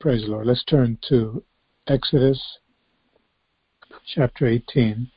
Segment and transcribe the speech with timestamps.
[0.00, 0.46] Praise the Lord.
[0.46, 1.44] Let's turn to
[1.86, 2.40] Exodus
[4.06, 5.10] chapter 18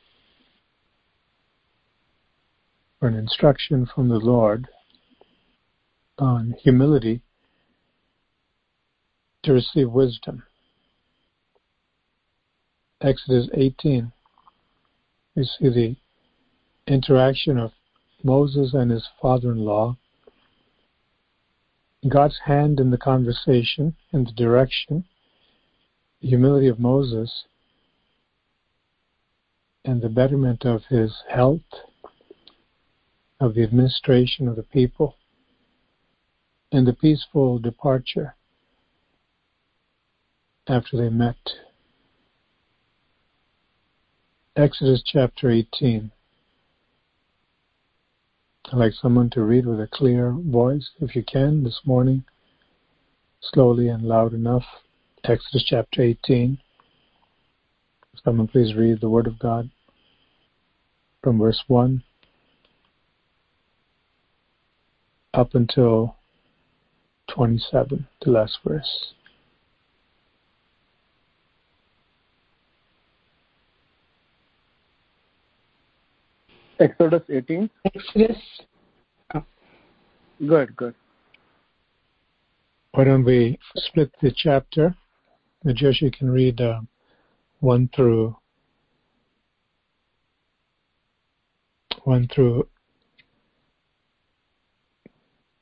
[3.00, 4.68] for an instruction from the Lord
[6.18, 7.22] on humility
[9.44, 10.42] to receive wisdom.
[13.00, 14.12] Exodus 18,
[15.34, 15.96] you see the
[16.86, 17.72] interaction of
[18.22, 19.96] Moses and his father in law,
[22.08, 25.04] God's hand in the conversation, in the direction,
[26.20, 27.44] the humility of Moses,
[29.84, 31.60] and the betterment of his health,
[33.40, 35.16] of the administration of the people,
[36.70, 38.34] and the peaceful departure
[40.66, 41.36] after they met.
[44.56, 46.10] Exodus chapter 18.
[48.74, 52.24] I'd like someone to read with a clear voice, if you can, this morning,
[53.40, 54.64] slowly and loud enough.
[55.22, 56.58] Exodus chapter 18.
[58.24, 59.70] Someone please read the Word of God
[61.22, 62.02] from verse 1
[65.34, 66.16] up until
[67.28, 69.12] 27, the last verse.
[76.80, 77.70] Exodus 18.
[77.84, 78.36] Exodus.
[79.34, 79.44] Oh.
[80.46, 80.94] Good, good.
[82.92, 84.94] Why don't we split the chapter?
[85.66, 86.80] Joshi can read uh,
[87.60, 88.36] 1 through
[92.04, 92.68] 1 through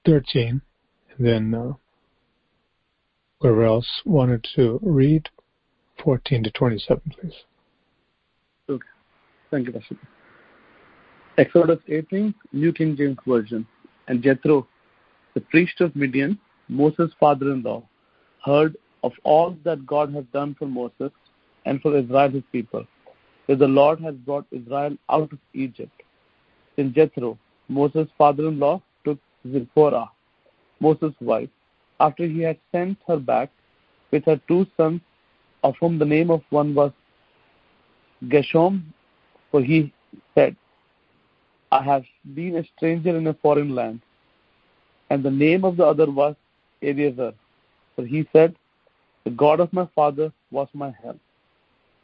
[0.05, 0.61] 13,
[1.17, 1.73] and then uh,
[3.41, 5.29] whoever else wanted to read
[6.03, 7.33] 14 to 27, please.
[8.69, 8.89] Okay.
[9.53, 9.97] Thank you, Pastor.
[11.39, 13.67] Exodus 18, New King James Version.
[14.09, 14.67] And Jethro,
[15.35, 16.39] the priest of Midian,
[16.69, 17.83] Moses' father-in-law,
[18.45, 21.11] heard of all that God had done for Moses
[21.65, 22.87] and for Israel his people,
[23.47, 26.03] that the Lord had brought Israel out of Egypt.
[26.77, 27.39] Then Jethro,
[27.69, 29.19] Moses' father-in-law, took
[29.51, 30.11] Zipporah,
[30.81, 31.49] Moses' wife,
[32.01, 33.51] after he had sent her back
[34.11, 35.01] with her two sons,
[35.65, 36.93] of whom the name of one was
[38.29, 38.93] Gershom,
[39.51, 39.93] for he
[40.35, 40.57] said,
[41.73, 44.03] I have been a stranger in a foreign land.
[45.09, 46.37] And the name of the other was
[46.83, 47.33] Eliezer,
[47.97, 48.55] for he said,
[49.25, 51.19] The God of my father was my help,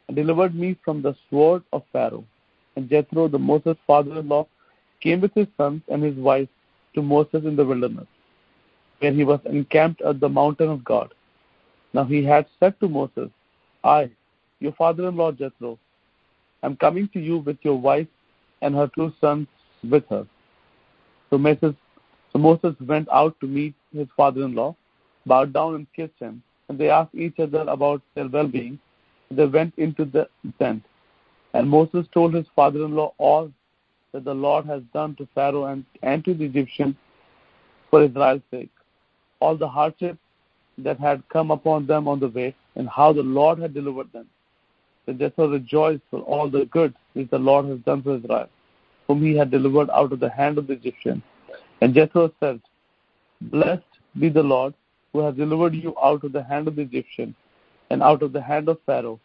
[0.07, 2.25] and delivered me from the sword of Pharaoh.
[2.75, 4.47] And Jethro, the Moses' father-in-law,
[5.01, 6.49] came with his sons and his wife
[6.95, 8.07] to Moses in the wilderness,
[8.99, 11.13] where he was encamped at the mountain of God.
[11.93, 13.29] Now he had said to Moses,
[13.83, 14.09] I,
[14.59, 15.77] your father-in-law Jethro,
[16.63, 18.07] am coming to you with your wife
[18.61, 19.47] and her two sons
[19.83, 20.25] with her.
[21.29, 21.75] So Moses,
[22.33, 24.75] so Moses went out to meet his father-in-law,
[25.25, 28.79] bowed down and kissed him, and they asked each other about their well-being.
[29.31, 30.83] They went into the tent,
[31.53, 33.51] and Moses told his father-in-law all
[34.11, 36.95] that the Lord has done to Pharaoh and, and to the Egyptians
[37.91, 38.71] for Israel's sake,
[39.39, 40.19] all the hardships
[40.79, 44.27] that had come upon them on the way, and how the Lord had delivered them.
[45.05, 48.49] They therefore rejoiced for all the good which the Lord has done for Israel
[49.09, 51.21] whom he had delivered out of the hand of the Egyptian.
[51.81, 52.61] And Jethro said,
[53.41, 53.81] Blessed
[54.19, 54.75] be the Lord
[55.11, 57.35] who has delivered you out of the hand of the Egyptian
[57.89, 59.19] and out of the hand of Pharaoh,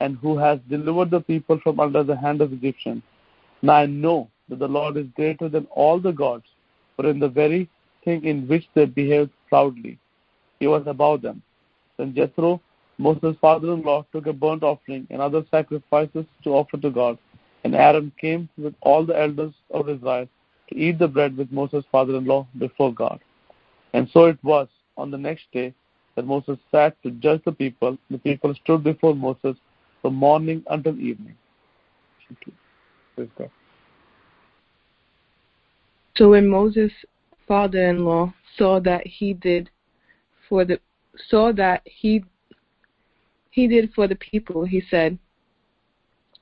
[0.00, 3.02] and who has delivered the people from under the hand of the Egyptian.
[3.60, 6.46] Now I know that the Lord is greater than all the gods,
[6.96, 7.68] for in the very
[8.02, 9.98] thing in which they behaved proudly,
[10.58, 11.42] he was above them.
[11.98, 12.62] Then Jethro,
[12.96, 17.18] Moses' father-in-law, took a burnt offering and other sacrifices to offer to God.
[17.70, 20.28] And Aaron came with all the elders of Israel
[20.68, 23.20] to eat the bread with Moses' father in law before God.
[23.92, 24.66] And so it was
[24.96, 25.72] on the next day
[26.16, 27.96] that Moses sat to judge the people.
[28.10, 29.56] The people stood before Moses
[30.02, 31.36] from morning until evening.
[36.16, 36.90] So when Moses'
[37.46, 39.70] father in law saw that he did
[40.48, 40.80] for the
[41.28, 42.24] saw that he
[43.52, 45.20] he did for the people, he said,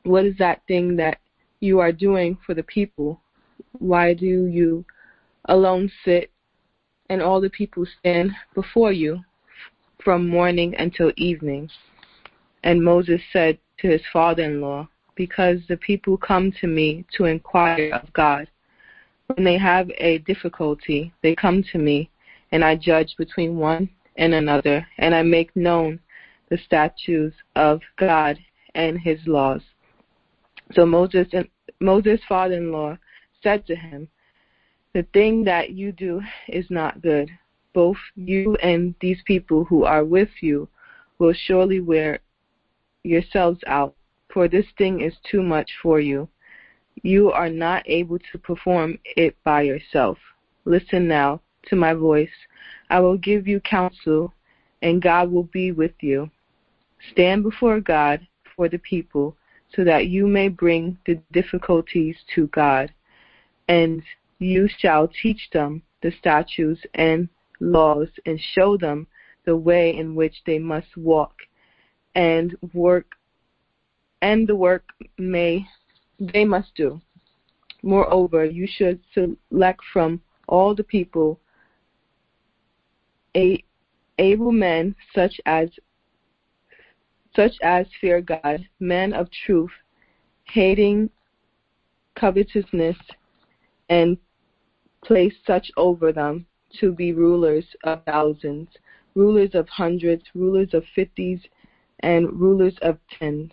[0.08, 1.18] what is that thing that
[1.60, 3.20] you are doing for the people?
[3.78, 4.84] Why do you
[5.46, 6.30] alone sit
[7.10, 9.20] and all the people stand before you
[10.02, 11.68] from morning until evening?
[12.64, 17.24] And Moses said to his father in law, Because the people come to me to
[17.24, 18.48] inquire of God.
[19.26, 22.10] When they have a difficulty, they come to me,
[22.50, 26.00] and I judge between one and another, and I make known
[26.48, 28.38] the statutes of God
[28.74, 29.60] and his laws.
[30.72, 31.48] So Moses and
[31.80, 32.98] Moses' father-in-law
[33.42, 34.08] said to him,
[34.92, 37.30] "The thing that you do is not good.
[37.78, 40.68] both you and these people who are with you
[41.20, 42.18] will surely wear
[43.04, 43.94] yourselves out,
[44.32, 46.28] for this thing is too much for you.
[47.02, 50.18] You are not able to perform it by yourself.
[50.64, 52.36] Listen now to my voice.
[52.90, 54.34] I will give you counsel,
[54.82, 56.28] and God will be with you.
[57.12, 58.26] Stand before God
[58.56, 59.36] for the people,
[59.74, 62.92] so that you may bring the difficulties to God,
[63.68, 64.02] and
[64.38, 67.28] you shall teach them the statutes and
[67.60, 69.06] laws, and show them
[69.44, 71.34] the way in which they must walk,
[72.14, 73.12] and work,
[74.22, 74.84] and the work
[75.18, 75.66] may
[76.18, 77.00] they must do.
[77.82, 81.40] Moreover, you should select from all the people
[83.36, 83.62] a,
[84.18, 85.68] able men such as
[87.34, 89.70] such as fear God, men of truth,
[90.44, 91.10] hating
[92.16, 92.96] covetousness,
[93.88, 94.18] and
[95.04, 96.46] place such over them
[96.80, 98.68] to be rulers of thousands,
[99.14, 101.40] rulers of hundreds, rulers of fifties,
[102.00, 103.52] and rulers of tens.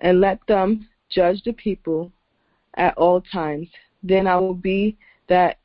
[0.00, 2.12] And let them judge the people
[2.74, 3.68] at all times.
[4.02, 4.96] Then I will be
[5.28, 5.58] that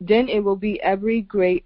[0.00, 1.64] then it will be every great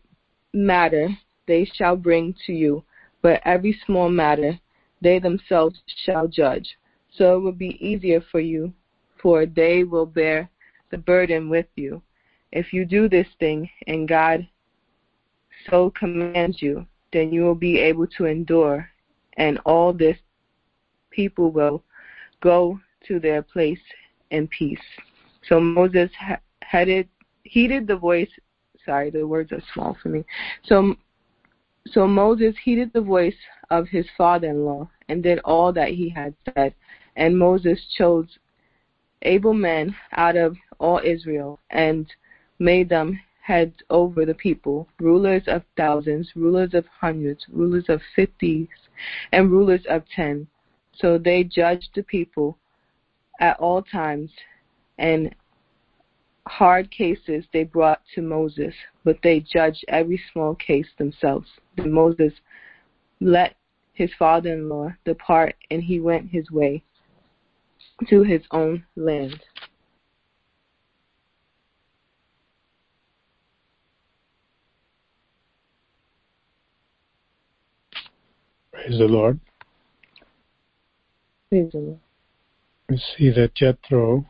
[0.53, 1.09] matter
[1.47, 2.83] they shall bring to you,
[3.23, 4.59] but every small matter
[5.05, 6.77] they themselves shall judge.
[7.17, 8.73] So it will be easier for you,
[9.23, 10.51] for they will bear
[10.91, 12.03] the burden with you.
[12.51, 14.49] If you do this thing and God
[15.71, 18.89] so commands you, then you will be able to endure,
[19.37, 20.17] and all this
[21.11, 21.83] people will
[22.41, 23.79] go to their place
[24.31, 24.81] in peace.
[25.49, 26.11] So Moses
[26.62, 27.09] headed,
[27.45, 28.31] heeded the voice.
[28.85, 30.25] Sorry, the words are small for me.
[30.65, 30.97] So,
[31.87, 33.37] so Moses heeded the voice
[33.71, 36.75] of his father-in-law and did all that he had said.
[37.17, 38.39] And Moses chose
[39.23, 42.07] able men out of all Israel and
[42.59, 48.69] made them heads over the people, rulers of thousands, rulers of hundreds, rulers of fifties,
[49.33, 50.47] and rulers of ten.
[50.95, 52.57] So they judged the people
[53.41, 54.31] at all times,
[54.99, 55.35] and
[56.47, 58.75] hard cases they brought to Moses,
[59.05, 61.49] but they judged every small case themselves.
[61.77, 62.33] Then Moses
[63.21, 63.57] let
[63.93, 66.83] his father in law depart, and he went his way
[68.09, 69.41] to his own land.
[78.73, 79.39] Praise the Lord.
[81.49, 82.01] Praise the Lord.
[82.89, 84.27] We see that Jethro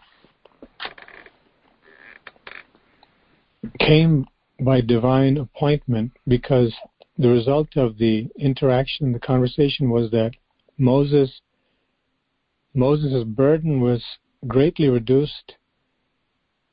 [3.81, 4.27] came
[4.61, 6.73] by divine appointment because
[7.17, 10.33] the result of the interaction, the conversation was that
[10.79, 11.41] Moses
[12.77, 14.03] Moses' burden was
[14.49, 15.55] greatly reduced.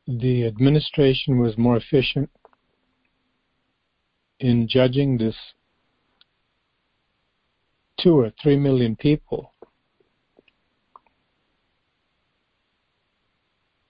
[0.07, 2.31] The administration was more efficient
[4.39, 5.35] in judging this
[7.99, 9.53] two or three million people.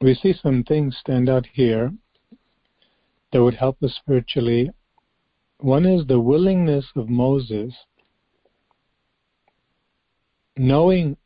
[0.01, 1.94] We see some things stand out here
[3.31, 4.71] that would help us spiritually.
[5.62, 7.75] One is the willingness of Moses,
[10.58, 11.18] knowing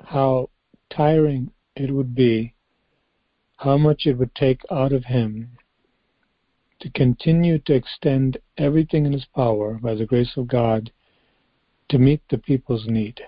[0.00, 0.50] how
[0.90, 2.54] tiring it would be,
[3.58, 5.58] how much it would take out of him
[6.80, 10.90] to continue to extend everything in his power by the grace of God
[11.88, 13.20] to meet the people's need.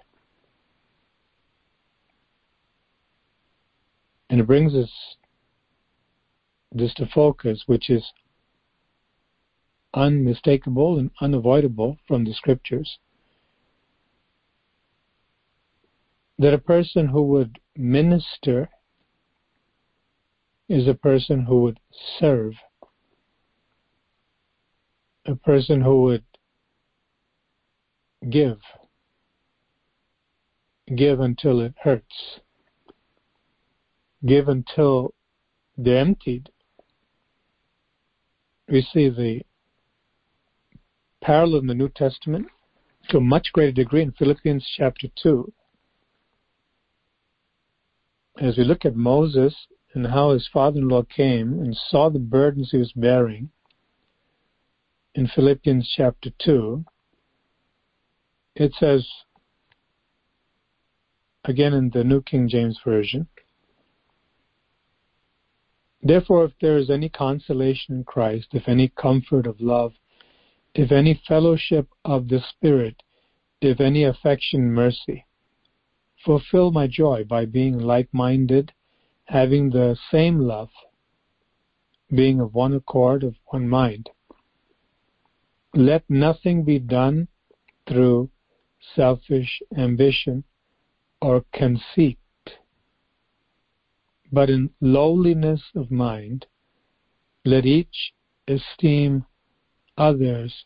[4.29, 4.91] And it brings us
[6.73, 8.13] this to focus, which is
[9.95, 12.99] unmistakable and unavoidable from the scriptures.
[16.39, 18.69] That a person who would minister
[20.69, 21.81] is a person who would
[22.19, 22.55] serve,
[25.27, 26.25] a person who would
[28.29, 28.59] give.
[30.97, 32.41] Give until it hurts.
[34.27, 35.15] Give until
[35.77, 36.51] they're emptied.
[38.69, 39.43] We see the
[41.21, 42.47] parallel in the New Testament
[43.09, 45.53] to a much greater degree in Philippians chapter 2.
[48.41, 49.55] As we look at Moses
[49.95, 53.51] and how his father in law came and saw the burdens he was bearing
[55.15, 56.85] in Philippians chapter 2,
[58.55, 59.07] it says,
[61.45, 63.29] again in the New King James Version,
[66.03, 69.93] Therefore, if there is any consolation in Christ, if any comfort of love,
[70.75, 73.03] if any fellowship of the Spirit,
[73.61, 75.27] if any affection mercy,
[76.25, 78.73] fulfill my joy by being like minded,
[79.25, 80.71] having the same love,
[82.15, 84.11] being of one accord, of one mind.
[85.73, 87.29] let nothing be done
[87.87, 88.29] through
[88.97, 90.43] selfish ambition
[91.23, 92.19] or conceit,
[94.33, 96.47] but in lowliness of mind,
[97.45, 98.13] let each
[98.49, 99.25] esteem
[99.97, 100.65] others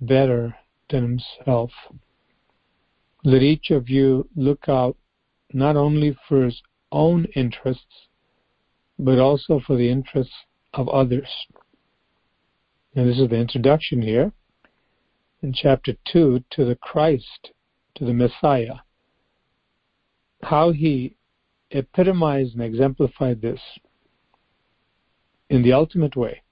[0.00, 0.56] better
[0.90, 1.70] than himself.
[3.24, 4.96] Let each of you look out
[5.52, 8.08] not only for his own interests,
[8.98, 10.34] but also for the interests
[10.74, 11.28] of others.
[12.94, 14.32] And this is the introduction here
[15.42, 17.50] in chapter 2 to the Christ,
[17.96, 18.76] to the Messiah.
[20.42, 21.16] How he
[21.70, 23.60] epitomized and exemplified this
[25.48, 26.42] in the ultimate way.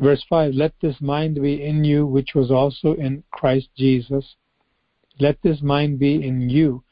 [0.00, 4.36] Verse 5 Let this mind be in you, which was also in Christ Jesus.
[5.18, 6.84] Let this mind be in you.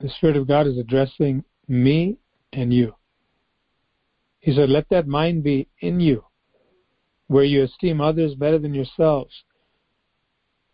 [0.00, 2.18] The Spirit of God is addressing me
[2.52, 2.94] and you.
[4.40, 6.24] He said, Let that mind be in you,
[7.26, 9.34] where you esteem others better than yourselves,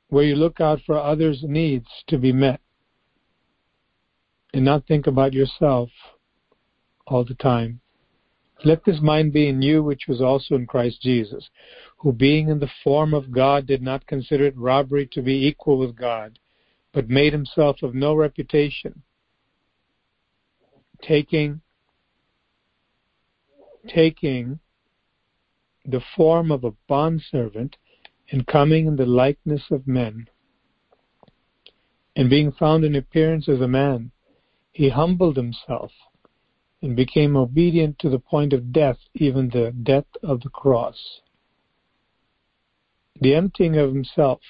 [0.08, 2.60] where you look out for others' needs to be met,
[4.52, 5.88] and not think about yourself
[7.06, 7.80] all the time.
[8.62, 11.48] Let this mind be in you, which was also in Christ Jesus,
[11.98, 15.78] who being in the form of God did not consider it robbery to be equal
[15.78, 16.38] with God,
[16.92, 19.02] but made himself of no reputation,
[21.02, 21.60] taking
[23.88, 24.58] taking
[25.84, 27.76] the form of a bondservant
[28.30, 30.26] and coming in the likeness of men.
[32.16, 34.10] And being found in appearance as a man,
[34.72, 35.90] he humbled himself
[36.84, 41.22] and became obedient to the point of death, even the death of the cross.
[43.22, 44.40] The emptying of himself.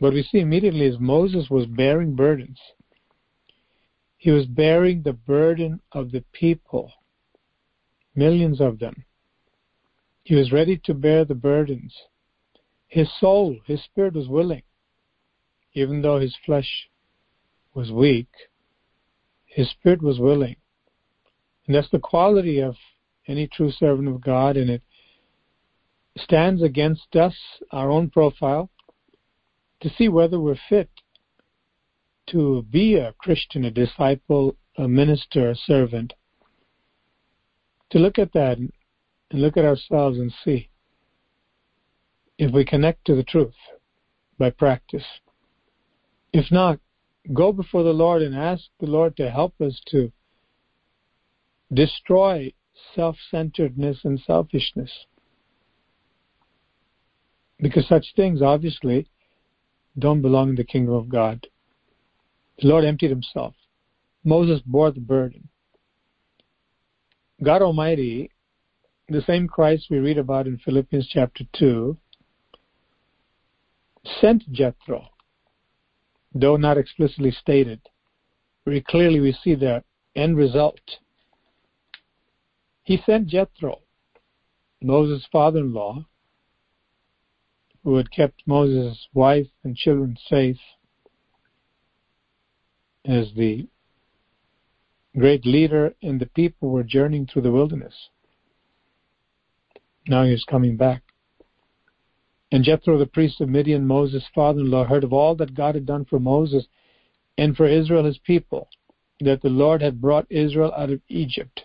[0.00, 2.58] What we see immediately is Moses was bearing burdens.
[4.18, 6.92] He was bearing the burden of the people,
[8.16, 9.04] millions of them.
[10.24, 11.94] He was ready to bear the burdens.
[12.88, 14.62] His soul, his spirit was willing,
[15.74, 16.88] even though his flesh
[17.74, 18.26] was weak
[19.56, 20.54] his spirit was willing.
[21.66, 22.76] And that's the quality of
[23.26, 24.82] any true servant of God, and it
[26.18, 27.34] stands against us,
[27.72, 28.68] our own profile,
[29.80, 30.90] to see whether we're fit
[32.26, 36.12] to be a Christian, a disciple, a minister, a servant.
[37.92, 38.70] To look at that and
[39.32, 40.68] look at ourselves and see
[42.36, 43.54] if we connect to the truth
[44.38, 45.06] by practice.
[46.34, 46.78] If not,
[47.32, 50.12] go before the Lord and ask the Lord to help us to
[51.72, 52.52] destroy
[52.94, 54.90] self centeredness and selfishness.
[57.58, 59.08] Because such things obviously
[59.98, 61.46] don't belong in the kingdom of God.
[62.58, 63.54] The Lord emptied himself.
[64.24, 65.48] Moses bore the burden.
[67.42, 68.30] God Almighty,
[69.08, 71.96] the same Christ we read about in Philippians chapter 2,
[74.20, 75.08] sent Jethro
[76.40, 77.80] though not explicitly stated.
[78.64, 79.82] Very clearly, we see the
[80.14, 80.80] end result.
[82.82, 83.80] He sent Jethro,
[84.82, 86.06] Moses' father in law,
[87.84, 90.58] who had kept Moses' wife and children safe
[93.04, 93.68] as the
[95.16, 97.94] great leader, and the people were journeying through the wilderness.
[100.08, 101.05] Now he was coming back.
[102.52, 105.74] And Jethro, the priest of Midian, Moses' father in law, heard of all that God
[105.74, 106.66] had done for Moses
[107.36, 108.68] and for Israel, his people,
[109.20, 111.64] that the Lord had brought Israel out of Egypt.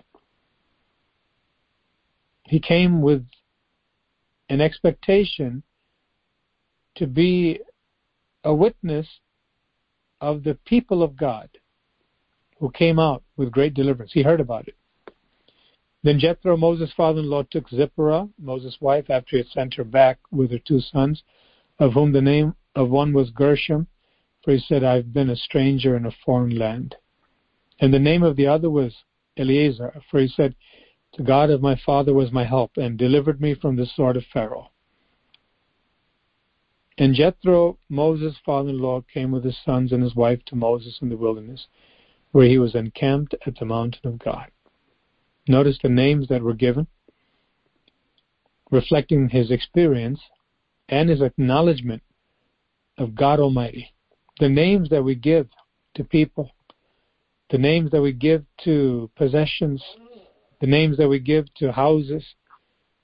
[2.43, 3.25] He came with
[4.49, 5.63] an expectation
[6.95, 7.59] to be
[8.43, 9.07] a witness
[10.19, 11.49] of the people of God
[12.59, 14.11] who came out with great deliverance.
[14.13, 14.75] He heard about it.
[16.03, 20.51] Then Jethro, Moses' father-in-law, took Zipporah, Moses' wife, after he had sent her back with
[20.51, 21.23] her two sons,
[21.79, 23.87] of whom the name of one was Gershom,
[24.43, 26.95] for he said, I've been a stranger in a foreign land.
[27.79, 28.95] And the name of the other was
[29.37, 30.55] Eliezer, for he said,
[31.17, 34.25] The God of my father was my help, and delivered me from the sword of
[34.33, 34.71] Pharaoh.
[36.97, 41.17] And Jethro, Moses' father-in-law, came with his sons and his wife to Moses in the
[41.17, 41.67] wilderness,
[42.31, 44.51] where he was encamped at the mountain of God.
[45.47, 46.85] Notice the names that were given,
[48.69, 50.19] reflecting his experience
[50.87, 52.03] and his acknowledgement
[52.97, 53.91] of God Almighty.
[54.39, 55.47] The names that we give
[55.95, 56.51] to people,
[57.49, 59.83] the names that we give to possessions,
[60.59, 62.23] the names that we give to houses,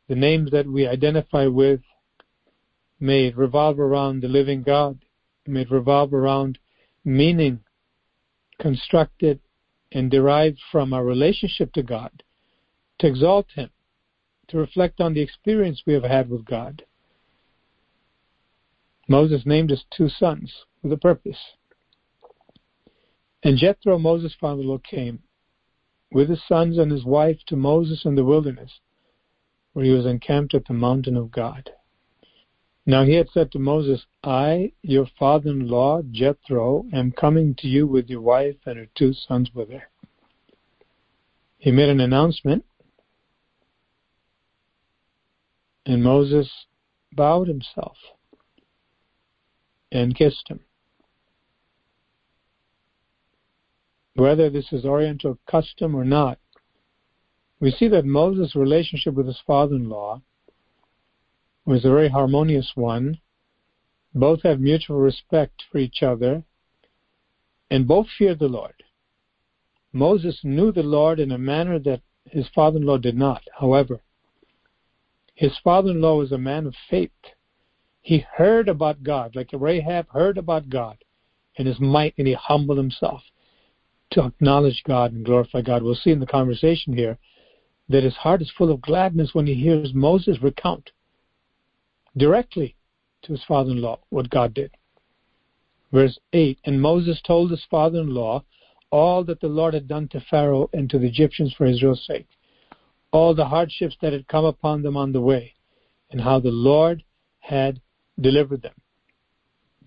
[0.08, 1.82] the names that we identify with
[3.00, 5.00] may it revolve around the living God,
[5.48, 6.60] may it revolve around
[7.04, 7.62] meaning
[8.60, 9.40] constructed
[9.92, 12.24] and derived from our relationship to God
[13.00, 13.70] to exalt Him,
[14.48, 16.84] to reflect on the experience we have had with God.
[19.08, 21.38] Moses named his two sons with a purpose.
[23.44, 25.20] And Jethro, Moses' father-in-law, came
[26.12, 28.80] with his sons and his wife to Moses in the wilderness,
[29.74, 31.70] where he was encamped at the mountain of God.
[32.86, 38.10] Now he had said to Moses, I, your father-in-law, Jethro, am coming to you with
[38.10, 39.84] your wife and her two sons with her.
[41.58, 42.66] He made an announcement,
[45.88, 46.52] and Moses
[47.14, 47.96] bowed himself
[49.90, 50.60] and kissed him.
[54.16, 56.40] Whether this is Oriental custom or not,
[57.62, 60.22] we see that Moses' relationship with his father-in-law
[61.66, 63.20] was a very harmonious one.
[64.14, 66.44] Both have mutual respect for each other,
[67.72, 68.84] and both feared the Lord.
[69.94, 73.44] Moses knew the Lord in a manner that his father-in-law did not.
[73.58, 74.02] However,
[75.38, 77.12] his father-in-law was a man of faith.
[78.02, 80.98] He heard about God, like Rahab heard about God
[81.60, 83.22] and his might, and he humbled himself
[84.12, 85.84] to acknowledge God and glorify God.
[85.84, 87.20] We'll see in the conversation here
[87.88, 90.90] that his heart is full of gladness when he hears Moses recount
[92.18, 92.76] directly
[93.22, 94.72] to his father in law what God did.
[95.92, 98.44] Verse 8 And Moses told his father in law
[98.90, 102.28] all that the Lord had done to Pharaoh and to the Egyptians for Israel's sake,
[103.12, 105.56] all the hardships that had come upon them on the way,
[106.12, 107.04] and how the Lord
[107.40, 107.82] had
[108.20, 108.76] delivered them.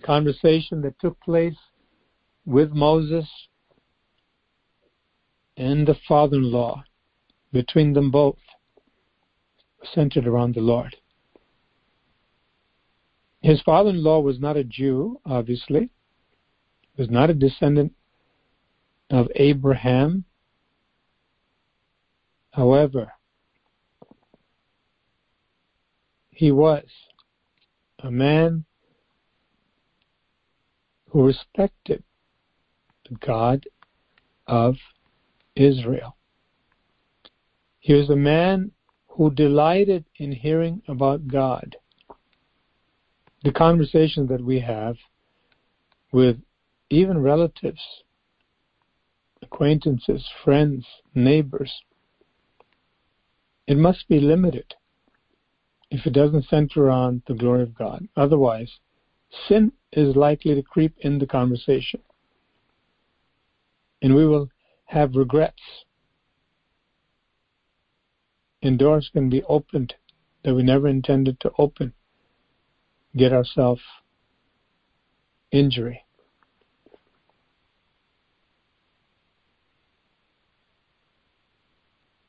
[0.03, 1.57] Conversation that took place
[2.47, 3.29] with Moses
[5.57, 6.83] and the father in law,
[7.53, 8.39] between them both,
[9.95, 10.97] centered around the Lord.
[13.43, 15.91] His father in law was not a Jew, obviously,
[16.97, 17.95] was not a descendant
[19.11, 20.25] of Abraham.
[22.53, 23.13] However,
[26.31, 26.85] he was
[27.99, 28.65] a man
[31.09, 32.03] who respected
[33.09, 33.65] the God
[34.47, 34.77] of
[35.55, 36.17] Israel.
[37.79, 38.73] He was a man
[39.09, 41.77] who delighted in hearing about God
[43.43, 44.97] the conversations that we have
[46.13, 46.37] with
[46.91, 47.81] even relatives,
[49.43, 51.73] acquaintances, friends, neighbors,
[53.71, 54.75] it must be limited
[55.93, 58.05] if it doesn't center on the glory of God.
[58.17, 58.81] Otherwise,
[59.47, 62.01] sin is likely to creep in the conversation.
[64.03, 64.49] And we will
[64.87, 65.63] have regrets.
[68.61, 69.95] And doors can be opened
[70.43, 71.93] that we never intended to open
[73.17, 73.83] get ourselves
[75.53, 76.05] injury.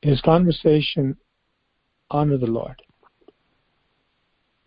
[0.04, 1.18] His conversation
[2.12, 2.82] honored the Lord.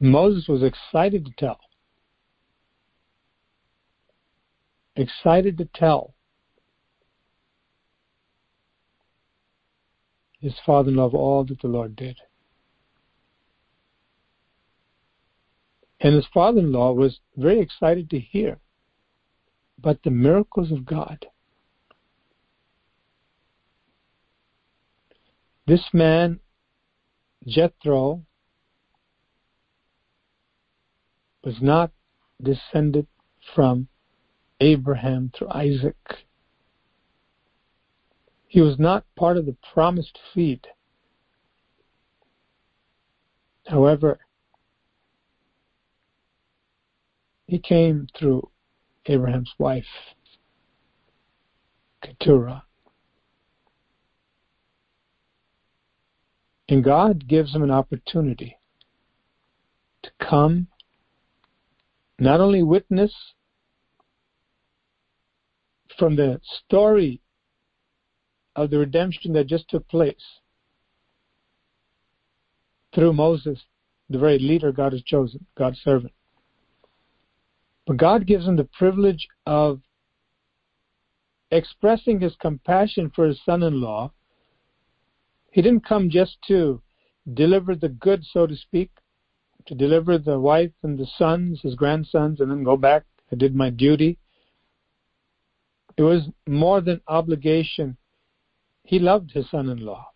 [0.01, 1.61] Moses was excited to tell.
[4.97, 6.15] Excited to tell
[10.41, 12.19] his father in law all that the Lord did.
[16.01, 18.59] And his father in law was very excited to hear
[19.79, 21.27] about the miracles of God.
[25.67, 26.41] This man,
[27.47, 28.25] Jethro,
[31.43, 31.93] was not
[32.43, 33.07] descended
[33.55, 33.89] from
[34.61, 35.97] Abraham through Isaac.
[38.47, 40.67] He was not part of the promised seed.
[43.67, 44.21] However,
[47.47, 48.51] He came through
[49.07, 49.85] Abraham's wife,
[52.03, 52.65] Keturah.
[56.69, 58.57] And God gives him an opportunity
[60.03, 60.69] to come,
[62.19, 63.13] not only witness
[65.99, 67.21] from the story
[68.57, 70.41] of the redemption that just took place
[72.95, 73.61] through Moses,
[74.09, 76.13] the very leader God has chosen, God's servant,
[77.87, 79.81] but God gives him the privilege of
[81.51, 84.13] expressing his compassion for his son in law.
[85.55, 86.83] He didn't come just to
[87.33, 88.91] deliver the good, so to speak,
[89.67, 93.05] to deliver the wife and the sons, his grandsons, and then go back.
[93.31, 94.19] I did my duty.
[95.97, 97.97] It was more than obligation.
[98.83, 100.09] He loved his son in law.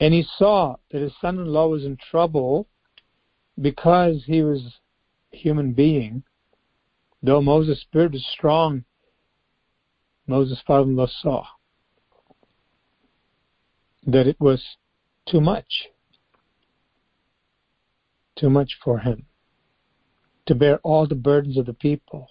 [0.00, 2.66] And he saw that his son in law was in trouble
[3.62, 4.80] because he was
[5.32, 6.24] a human being,
[7.22, 8.84] though Moses' spirit was strong,
[10.26, 11.46] Moses' father-in-law saw
[14.06, 14.62] that it was
[15.26, 15.88] too much.
[18.36, 19.26] Too much for him
[20.48, 22.26] to bear all the burdens of the people.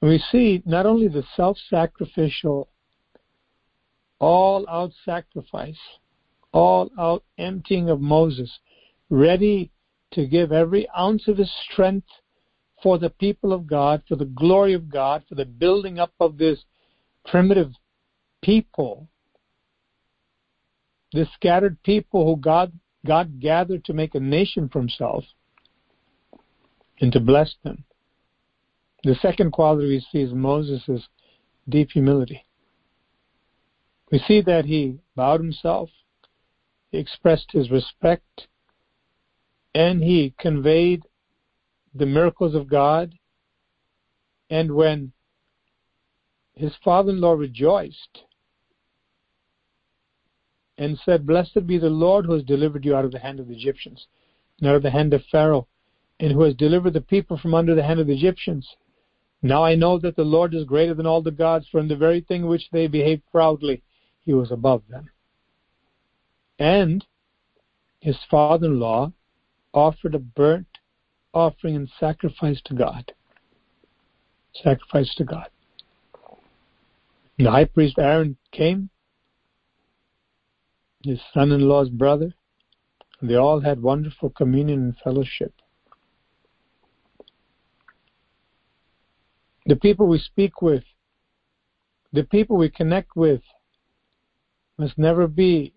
[0.00, 2.68] We see not only the self sacrificial,
[4.20, 5.78] all out sacrifice,
[6.52, 8.60] all out emptying of Moses,
[9.10, 9.72] ready
[10.12, 12.06] to give every ounce of his strength
[12.80, 16.38] for the people of God, for the glory of God, for the building up of
[16.38, 16.60] this
[17.26, 17.72] primitive
[18.42, 19.08] people,
[21.12, 22.72] the scattered people who God,
[23.06, 25.24] God gathered to make a nation for himself
[27.00, 27.84] and to bless them.
[29.04, 31.08] The second quality we see is Moses'
[31.68, 32.44] deep humility.
[34.10, 35.90] We see that he bowed himself,
[36.90, 38.48] he expressed his respect,
[39.74, 41.02] and he conveyed
[41.94, 43.14] the miracles of God.
[44.50, 45.12] And when
[46.54, 48.24] his father in law rejoiced
[50.78, 53.48] and said, Blessed be the Lord who has delivered you out of the hand of
[53.48, 54.06] the Egyptians,
[54.60, 55.66] and out of the hand of Pharaoh,
[56.20, 58.76] and who has delivered the people from under the hand of the Egyptians.
[59.42, 61.96] Now I know that the Lord is greater than all the gods, for in the
[61.96, 63.82] very thing which they behaved proudly,
[64.24, 65.10] he was above them.
[66.58, 67.04] And
[68.00, 69.12] his father in law
[69.72, 70.66] offered a burnt
[71.34, 73.12] offering and sacrifice to God.
[74.54, 75.48] Sacrifice to God.
[77.36, 78.90] The high priest Aaron came,
[81.04, 82.32] his son in law's brother.
[83.20, 85.54] They all had wonderful communion and fellowship.
[89.66, 90.84] The people we speak with,
[92.12, 93.42] the people we connect with,
[94.78, 95.74] must never be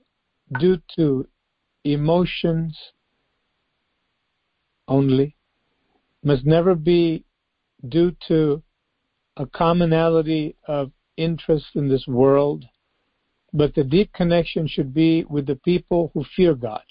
[0.60, 1.28] due to
[1.84, 2.78] emotions
[4.88, 5.36] only,
[6.24, 7.26] must never be
[7.90, 8.62] due to
[9.38, 12.64] a commonality of interest in this world,
[13.54, 16.84] but the deep connection should be with the people who fear God,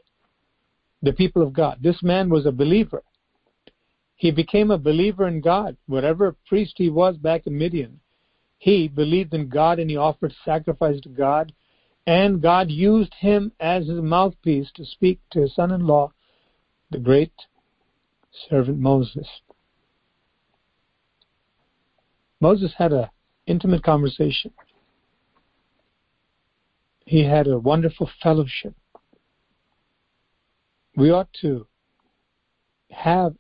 [1.03, 1.79] the people of God.
[1.81, 3.03] This man was a believer.
[4.17, 5.77] He became a believer in God.
[5.87, 8.01] Whatever priest he was back in Midian,
[8.59, 11.53] he believed in God and he offered sacrifice to God
[12.07, 16.13] and God used him as his mouthpiece to speak to his son in law,
[16.91, 17.33] the great
[18.49, 19.29] servant Moses.
[22.41, 23.09] Moses had an
[23.47, 24.53] intimate conversation.
[27.11, 28.73] He had a wonderful fellowship.
[30.95, 31.67] We ought to
[32.93, 33.35] have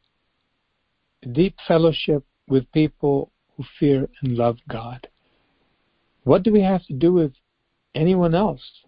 [1.30, 5.06] deep fellowship with people who fear and love God.
[6.24, 7.32] What do we have to do with
[7.94, 8.82] anyone else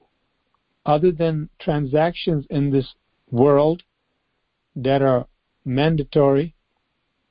[0.85, 2.93] other than transactions in this
[3.31, 3.85] world
[4.75, 5.29] that are
[5.65, 6.57] mandatory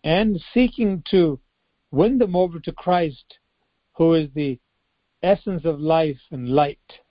[0.06, 1.38] and seeking to
[1.92, 3.40] win them over to Christ,
[3.98, 4.58] who is the
[5.22, 7.02] essence of life and light.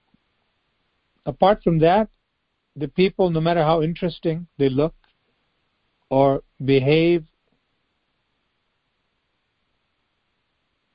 [1.27, 2.09] Apart from that,
[2.77, 4.95] the people, no matter how interesting they look
[6.09, 7.25] or behave,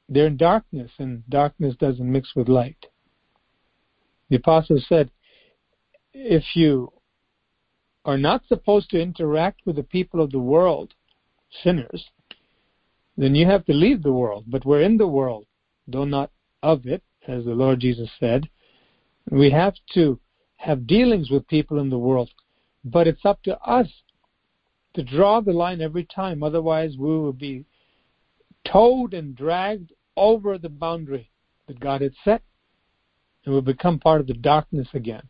[0.09, 2.85] they're in darkness, and darkness doesn't mix with light.
[4.29, 5.11] The apostle said,
[6.13, 6.91] if you
[8.05, 10.93] are not supposed to interact with the people of the world,
[11.63, 12.05] sinners,
[13.17, 14.45] then you have to leave the world.
[14.47, 15.45] But we're in the world,
[15.87, 18.49] though not of it, as the Lord Jesus said.
[19.29, 20.19] We have to
[20.57, 22.29] have dealings with people in the world.
[22.83, 23.87] But it's up to us
[24.93, 26.43] to draw the line every time.
[26.43, 27.65] Otherwise, we will be
[28.65, 31.31] towed and dragged over the boundary
[31.67, 32.41] that God had set
[33.43, 35.23] and will become part of the darkness again.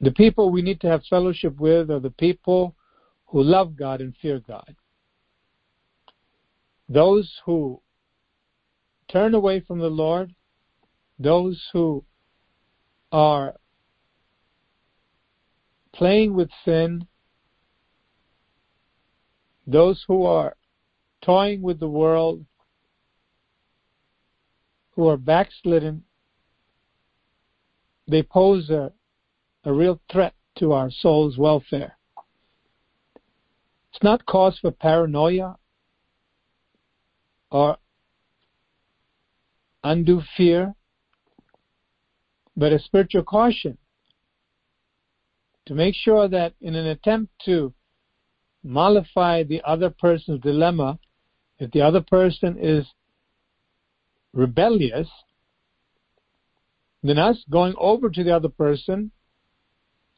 [0.00, 2.74] The people we need to have fellowship with are the people
[3.26, 4.74] who love God and fear God.
[6.88, 7.80] Those who
[9.08, 10.34] turn away from the Lord,
[11.18, 12.04] those who
[13.12, 13.54] are
[15.92, 17.06] playing with sin,
[19.66, 20.56] those who are
[21.22, 22.44] toying with the world,
[24.92, 26.04] who are backslidden,
[28.06, 28.92] they pose a,
[29.64, 31.96] a real threat to our soul's welfare.
[33.92, 35.56] It's not cause for paranoia
[37.50, 37.78] or
[39.82, 40.74] undue fear,
[42.56, 43.76] but a spiritual caution
[45.66, 47.72] to make sure that in an attempt to
[48.62, 50.98] mollify the other person's dilemma,
[51.58, 52.86] if the other person is
[54.32, 55.08] rebellious,
[57.02, 59.10] then us going over to the other person,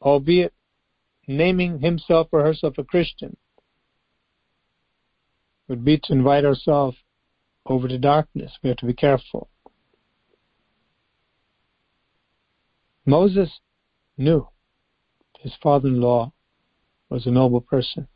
[0.01, 0.53] albeit
[1.27, 3.35] naming himself or herself a Christian,
[5.67, 6.97] would be to invite ourselves
[7.65, 8.51] over to darkness.
[8.63, 9.49] We have to be careful.
[13.07, 13.49] Moses
[14.17, 14.47] knew
[15.39, 16.33] his father in law
[17.09, 18.07] was a noble person.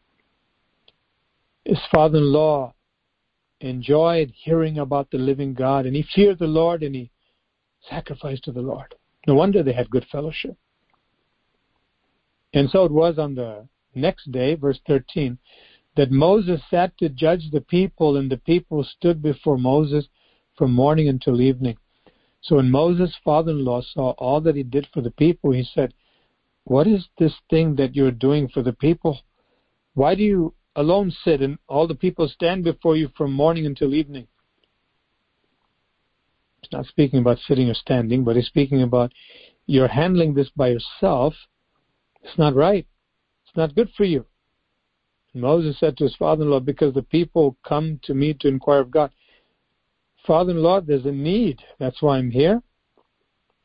[1.63, 2.73] His father in law
[3.62, 7.10] enjoyed hearing about the living God and he feared the Lord and he
[7.89, 8.93] sacrificed to the Lord.
[9.27, 10.58] No wonder they had good fellowship.
[12.54, 15.38] And so it was on the next day, verse 13,
[15.95, 20.08] that Moses sat to judge the people, and the people stood before Moses
[20.58, 21.77] from morning until evening.
[22.41, 25.63] So when Moses' father in law saw all that he did for the people, he
[25.63, 25.93] said,
[26.63, 29.19] What is this thing that you're doing for the people?
[29.93, 33.93] Why do you alone sit and all the people stand before you from morning until
[33.93, 34.27] evening?
[36.62, 39.12] He's not speaking about sitting or standing, but he's speaking about
[39.67, 41.36] you're handling this by yourself.
[42.23, 42.88] It's not right.
[43.45, 44.25] It's not good for you.
[45.34, 48.47] And Moses said to his father in law, Because the people come to me to
[48.47, 49.12] inquire of God.
[50.25, 51.62] Father in law, there's a need.
[51.79, 52.62] That's why I'm here.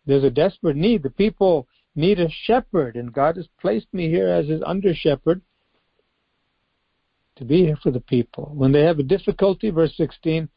[0.07, 1.03] There's a desperate need.
[1.03, 5.43] The people need a shepherd, and God has placed me here as his under shepherd
[7.37, 8.51] to be here for the people.
[8.55, 10.49] When they have a difficulty, verse 16,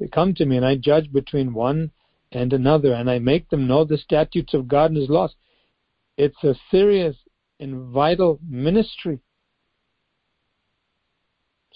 [0.00, 1.90] they come to me, and I judge between one
[2.32, 5.34] and another, and I make them know the statutes of God and his laws.
[6.16, 7.16] It's a serious
[7.60, 9.20] and vital ministry.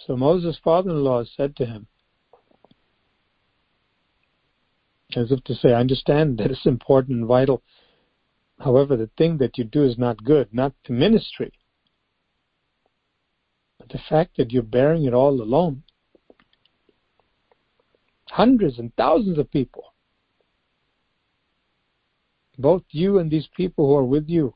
[0.06, 1.86] So Moses' father in law said to him,
[5.18, 7.62] as if to say, I understand that it's important and vital.
[8.58, 11.52] However, the thing that you do is not good, not the ministry,
[13.78, 15.82] but the fact that you're bearing it all alone.
[18.30, 19.94] Hundreds and thousands of people.
[22.58, 24.54] Both you and these people who are with you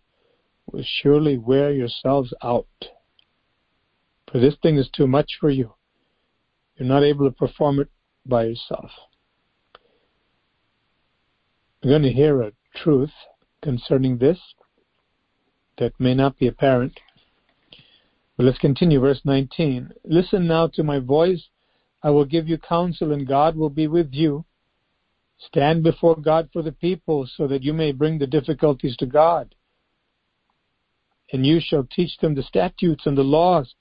[0.71, 2.67] will surely wear yourselves out.
[4.31, 5.75] For this thing is too much for you.
[6.77, 7.89] You're not able to perform it
[8.27, 8.91] by yourself.
[11.83, 13.13] We're going to hear a truth
[13.63, 14.39] concerning this
[15.79, 16.99] that may not be apparent.
[18.37, 19.91] But let's continue, verse 19.
[20.05, 21.43] Listen now to my voice.
[22.03, 24.45] I will give you counsel, and God will be with you.
[25.39, 29.55] Stand before God for the people, so that you may bring the difficulties to God
[31.33, 33.75] and you shall teach them the statutes and the laws,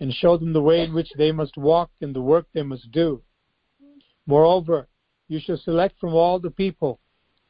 [0.00, 2.90] and show them the way in which they must walk and the work they must
[2.90, 3.22] do.
[4.26, 4.88] Moreover,
[5.28, 7.00] you shall select from all the people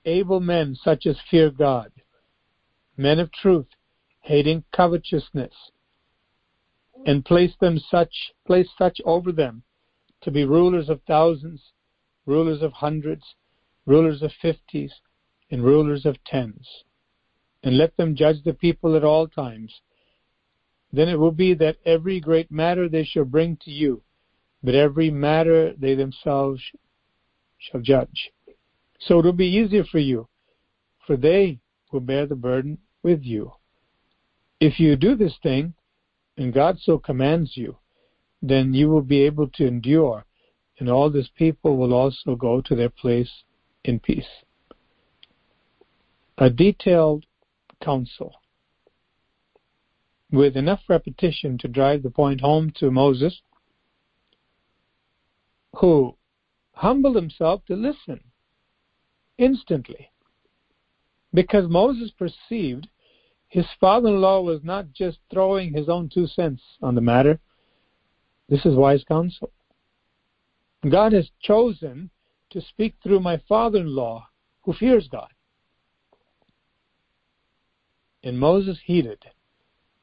[0.06, 1.92] able men such as fear God,
[2.96, 3.66] men of truth,
[4.20, 5.52] hating covetousness,
[7.04, 9.62] and place them such place such over them
[10.22, 11.72] to be rulers of thousands,
[12.24, 13.34] rulers of hundreds,
[13.84, 14.92] rulers of fifties,
[15.50, 16.84] and rulers of tens
[17.66, 19.80] and let them judge the people at all times.
[20.92, 24.02] Then it will be that every great matter they shall bring to you,
[24.62, 26.62] but every matter they themselves
[27.58, 28.30] shall judge.
[28.98, 30.28] So it will be easier for you,
[31.06, 31.61] for they
[31.92, 33.52] will bear the burden with you.
[34.61, 35.74] If you do this thing,
[36.37, 37.76] and God so commands you,
[38.42, 40.24] then you will be able to endure,
[40.78, 43.30] and all this people will also go to their place
[43.85, 44.44] in peace.
[46.38, 47.24] A detailed
[47.82, 48.35] counsel.
[50.30, 53.40] With enough repetition to drive the point home to Moses,
[55.76, 56.16] who
[56.72, 58.20] humbled himself to listen
[59.38, 60.11] instantly.
[61.33, 62.88] Because Moses perceived
[63.49, 67.38] his father in law was not just throwing his own two cents on the matter.
[68.49, 69.51] This is wise counsel.
[70.88, 72.11] God has chosen
[72.51, 74.29] to speak through my father in law
[74.62, 75.29] who fears God.
[78.22, 79.25] And Moses heeded.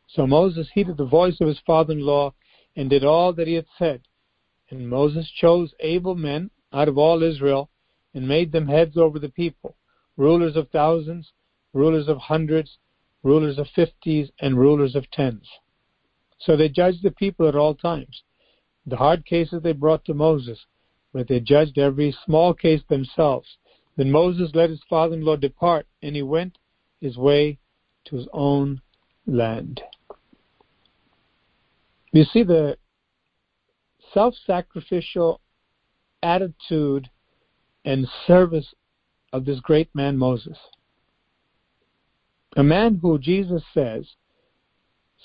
[0.07, 2.33] So Moses heeded the voice of his father in law
[2.75, 4.01] and did all that he had said.
[4.69, 7.69] And Moses chose able men out of all Israel
[8.13, 9.75] and made them heads over the people,
[10.17, 11.31] rulers of thousands,
[11.73, 12.77] rulers of hundreds,
[13.23, 15.47] rulers of fifties, and rulers of tens.
[16.39, 18.23] So they judged the people at all times.
[18.85, 20.59] The hard cases they brought to Moses,
[21.13, 23.47] but they judged every small case themselves.
[23.95, 26.57] Then Moses let his father in law depart, and he went
[26.99, 27.59] his way
[28.05, 28.81] to his own
[29.25, 29.81] land.
[32.11, 32.77] You see the
[34.13, 35.41] self sacrificial
[36.21, 37.09] attitude
[37.85, 38.73] and service
[39.31, 40.57] of this great man Moses.
[42.55, 44.07] A man who Jesus says,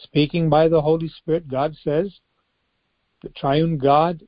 [0.03, 2.21] speaking by the Holy Spirit, God says,
[3.23, 4.23] the triune God,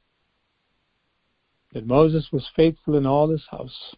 [1.73, 3.95] that Moses was faithful in all his house.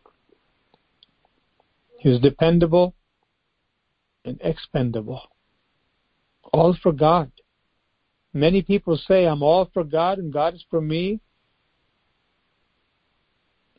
[1.99, 2.95] He was dependable,
[4.25, 5.23] and expendable.
[6.53, 7.31] All for God.
[8.33, 11.21] Many people say, I'm all for God and God is for me.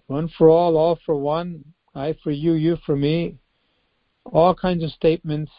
[0.08, 1.64] One for all, all for one.
[1.96, 3.38] I for you, you for me.
[4.26, 5.52] all kinds of statements,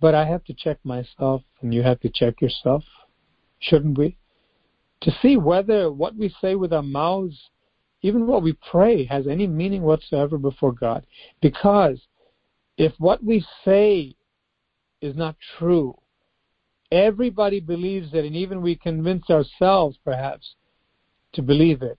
[0.00, 2.84] but I have to check myself, and you have to check yourself,
[3.58, 4.16] shouldn't we?
[5.02, 7.50] To see whether what we say with our mouths,
[8.02, 11.06] even what we pray, has any meaning whatsoever before God.
[11.40, 12.00] Because
[12.76, 14.14] if what we say
[15.00, 15.94] is not true,
[16.92, 20.54] everybody believes it, and even we convince ourselves, perhaps,
[21.32, 21.98] to believe it.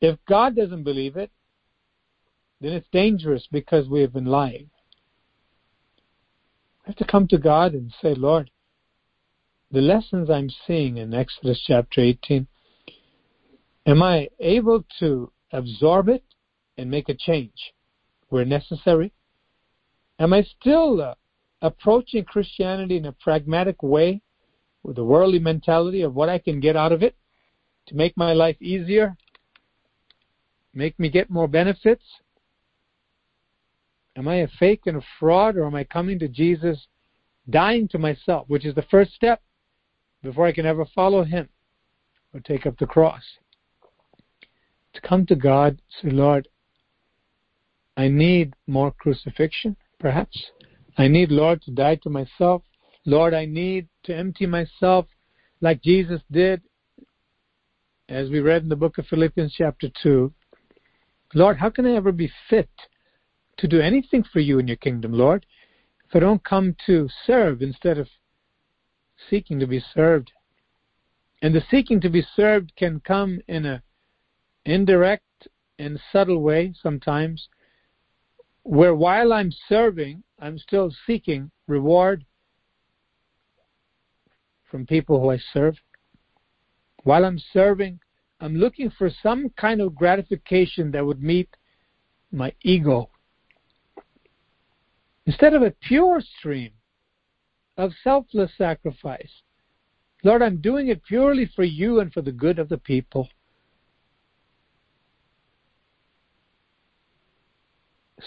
[0.00, 1.30] If God doesn't believe it,
[2.60, 4.70] then it's dangerous because we have been lying.
[6.84, 8.50] We have to come to God and say, Lord,
[9.70, 12.46] the lessons I'm seeing in Exodus chapter 18,
[13.86, 16.22] am I able to absorb it
[16.78, 17.74] and make a change
[18.28, 19.12] where necessary?
[20.18, 21.14] Am I still uh,
[21.62, 24.22] approaching Christianity in a pragmatic way
[24.82, 27.16] with a worldly mentality of what I can get out of it
[27.88, 29.16] to make my life easier,
[30.76, 32.04] make me get more benefits?
[34.14, 36.86] Am I a fake and a fraud, or am I coming to Jesus,
[37.48, 39.42] dying to myself, which is the first step
[40.22, 41.48] before I can ever follow Him
[42.32, 43.22] or take up the cross?
[44.94, 46.48] To come to God, say, Lord,
[47.96, 50.50] I need more crucifixion, perhaps.
[50.98, 52.62] I need, Lord, to die to myself.
[53.06, 55.06] Lord, I need to empty myself
[55.60, 56.62] like Jesus did,
[58.08, 60.32] as we read in the book of Philippians, chapter 2.
[61.36, 62.70] Lord, how can I ever be fit
[63.58, 65.44] to do anything for you in your kingdom, Lord,
[66.08, 68.08] if I don't come to serve instead of
[69.28, 70.32] seeking to be served.
[71.42, 73.82] And the seeking to be served can come in a
[74.64, 77.50] indirect and subtle way sometimes,
[78.62, 82.24] where while I'm serving, I'm still seeking reward
[84.70, 85.76] from people who I serve.
[87.02, 88.00] While I'm serving,
[88.40, 91.48] I'm looking for some kind of gratification that would meet
[92.30, 93.10] my ego
[95.24, 96.70] instead of a pure stream
[97.76, 99.30] of selfless sacrifice.
[100.22, 103.28] Lord, I'm doing it purely for you and for the good of the people.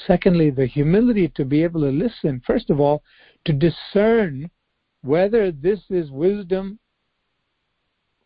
[0.05, 2.41] Secondly, the humility to be able to listen.
[2.45, 3.03] First of all,
[3.45, 4.49] to discern
[5.01, 6.79] whether this is wisdom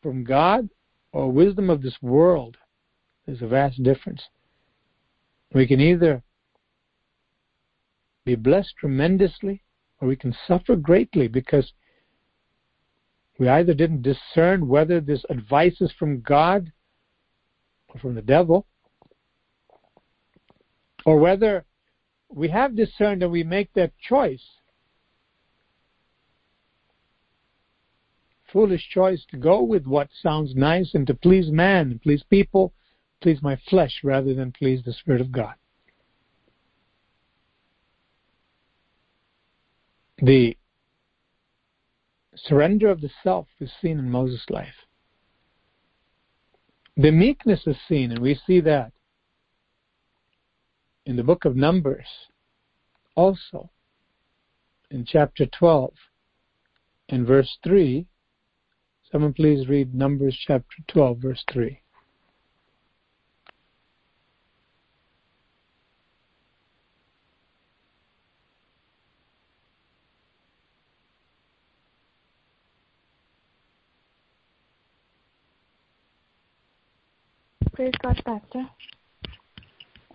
[0.01, 0.69] from God
[1.13, 2.58] or wisdom of this world.
[3.26, 4.23] There's a vast difference.
[5.54, 6.23] We can either
[8.26, 9.63] be blessed tremendously
[10.02, 11.71] or we can suffer greatly because
[13.39, 16.71] we either didn't discern whether this advice is from God
[17.88, 18.65] or from the devil,
[21.06, 21.65] or whether
[22.30, 24.43] we have discerned and we make that choice.
[28.53, 32.71] Foolish choice to go with what sounds nice and to please man and please people,
[33.19, 35.55] please my flesh rather than please the Spirit of God.
[40.19, 40.55] The
[42.35, 44.85] surrender of the self is seen in Moses' life.
[46.95, 48.93] The meekness is seen, and we see that
[51.07, 52.05] in the book of Numbers
[53.15, 53.71] also
[54.91, 55.91] in chapter 12
[57.09, 58.05] and verse 3.
[59.13, 61.80] Someone please read Numbers chapter 12, verse 3.
[77.76, 78.67] Praise God, Pastor.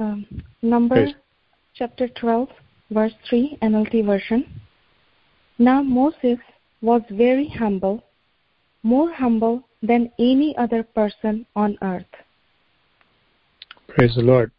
[0.01, 0.27] Um,
[0.61, 1.07] number
[1.77, 2.49] chapter 12,
[2.91, 4.61] verse 3, NLT version.
[5.61, 6.39] Now Moses
[6.83, 8.03] was very humble,
[8.83, 12.05] more humble than any other person on earth.
[13.89, 14.53] Praise the Lord.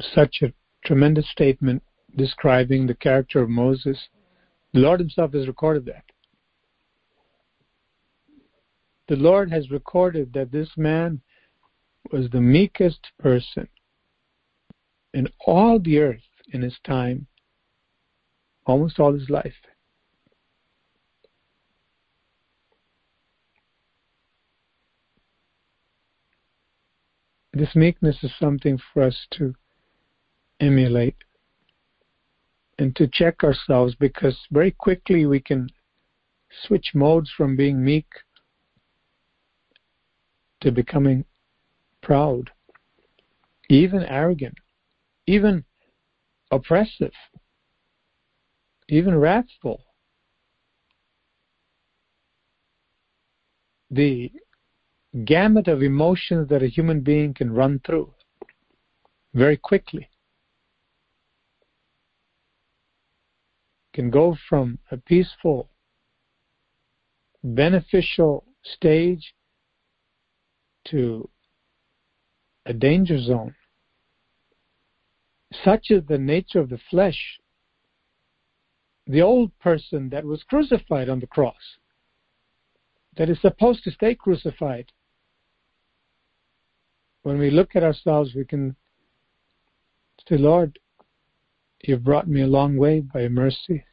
[0.00, 0.52] Such a
[0.84, 1.82] tremendous statement
[2.16, 3.98] describing the character of Moses.
[4.72, 6.04] The Lord Himself has recorded that.
[9.08, 11.20] The Lord has recorded that this man
[12.12, 13.68] was the meekest person
[15.14, 16.20] in all the earth
[16.52, 17.26] in his time,
[18.66, 19.54] almost all his life.
[27.56, 29.54] This meekness is something for us to
[30.60, 31.16] emulate
[32.78, 35.70] and to check ourselves because very quickly we can
[36.64, 38.08] switch modes from being meek
[40.60, 41.24] to becoming
[42.02, 42.50] proud,
[43.70, 44.58] even arrogant,
[45.26, 45.64] even
[46.50, 47.14] oppressive,
[48.90, 49.80] even wrathful.
[53.90, 54.30] The
[55.24, 58.12] gamut of emotions that a human being can run through
[59.34, 60.08] very quickly.
[63.96, 65.70] can go from a peaceful,
[67.42, 69.34] beneficial stage
[70.84, 71.26] to
[72.66, 73.54] a danger zone.
[75.64, 77.40] Such is the nature of the flesh.
[79.06, 81.78] The old person that was crucified on the cross,
[83.16, 84.92] that is supposed to stay crucified.
[87.26, 88.76] When we look at ourselves, we can
[90.28, 90.78] say, Lord,
[91.82, 93.84] you've brought me a long way by mercy.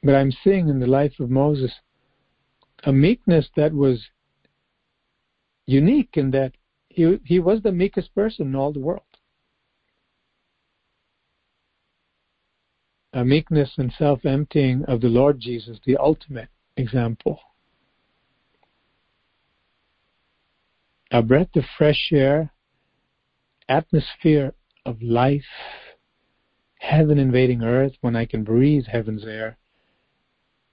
[0.00, 1.72] But I'm seeing in the life of Moses
[2.84, 4.00] a meekness that was
[5.66, 6.52] unique in that
[6.88, 9.02] he, he was the meekest person in all the world.
[13.12, 17.40] A meekness and self emptying of the Lord Jesus, the ultimate example.
[21.10, 22.52] A breath of fresh air,
[23.66, 24.52] atmosphere
[24.84, 25.42] of life,
[26.80, 29.56] heaven invading earth when I can breathe heaven's air,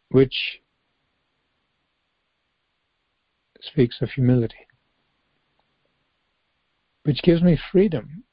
[0.10, 0.62] which
[3.62, 4.68] speaks of humility,
[7.04, 8.26] which gives me freedom.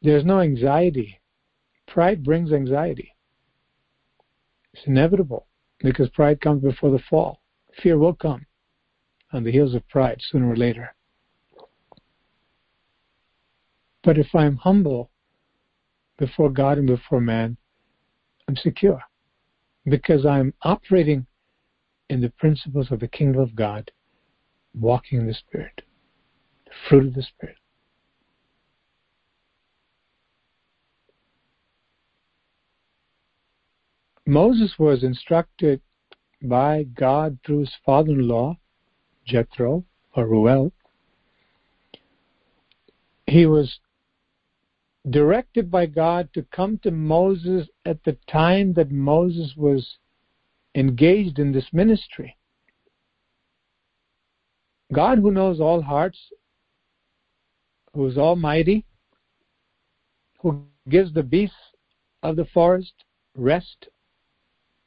[0.00, 1.20] There's no anxiety.
[1.86, 3.14] Pride brings anxiety.
[4.72, 5.48] It's inevitable
[5.80, 7.42] because pride comes before the fall.
[7.82, 8.46] Fear will come
[9.32, 10.94] on the heels of pride sooner or later.
[14.02, 15.10] But if I'm humble
[16.18, 17.56] before God and before man,
[18.48, 19.00] I'm secure
[19.84, 21.26] because I'm operating
[22.10, 23.90] in the principles of the kingdom of God,
[24.78, 25.82] walking in the Spirit,
[26.66, 27.56] the fruit of the Spirit.
[34.26, 35.80] Moses was instructed
[36.42, 38.56] by God through his father in law,
[39.24, 40.72] Jethro, or Reuel.
[43.26, 43.78] He was
[45.08, 49.98] directed by God to come to Moses at the time that Moses was
[50.74, 52.36] engaged in this ministry.
[54.92, 56.18] God, who knows all hearts,
[57.94, 58.84] who is almighty,
[60.40, 61.56] who gives the beasts
[62.22, 62.92] of the forest
[63.34, 63.88] rest,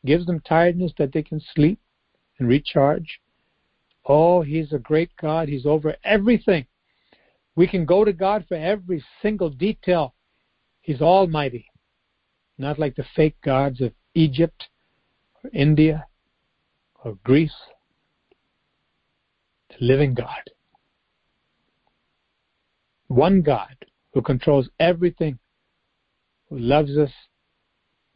[0.05, 1.79] gives them tiredness that they can sleep
[2.39, 3.19] and recharge.
[4.05, 5.49] Oh, He's a great God.
[5.49, 6.65] He's over everything.
[7.55, 10.13] We can go to God for every single detail.
[10.81, 11.65] He's almighty,
[12.57, 14.67] not like the fake gods of Egypt
[15.43, 16.05] or India
[17.03, 17.55] or Greece.
[19.69, 20.51] The living God.
[23.07, 23.75] One God
[24.13, 25.39] who controls everything,
[26.49, 27.11] who loves us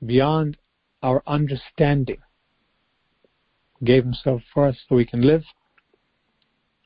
[0.06, 0.58] beyond
[1.02, 2.20] our understanding,
[3.84, 5.44] gave himself for us so we can live.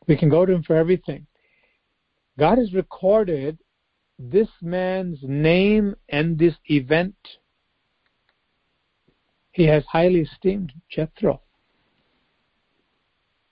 [0.08, 1.28] We can go to him for everything.
[2.38, 3.60] God has recorded
[4.20, 7.16] this man's name and this event.
[9.52, 11.42] He has highly esteemed Jethro.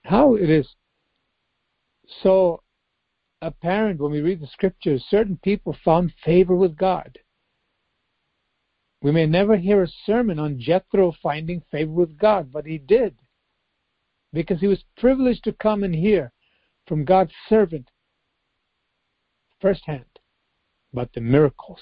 [0.04, 0.66] How it is
[2.22, 2.62] so
[3.40, 7.18] apparent when we read the scriptures, certain people found favor with God.
[9.00, 13.16] We may never hear a sermon on Jethro finding favor with God, but he did.
[14.32, 16.32] Because he was privileged to come and hear
[16.86, 17.88] from God's servant
[19.60, 20.04] firsthand
[20.92, 21.80] about the miracles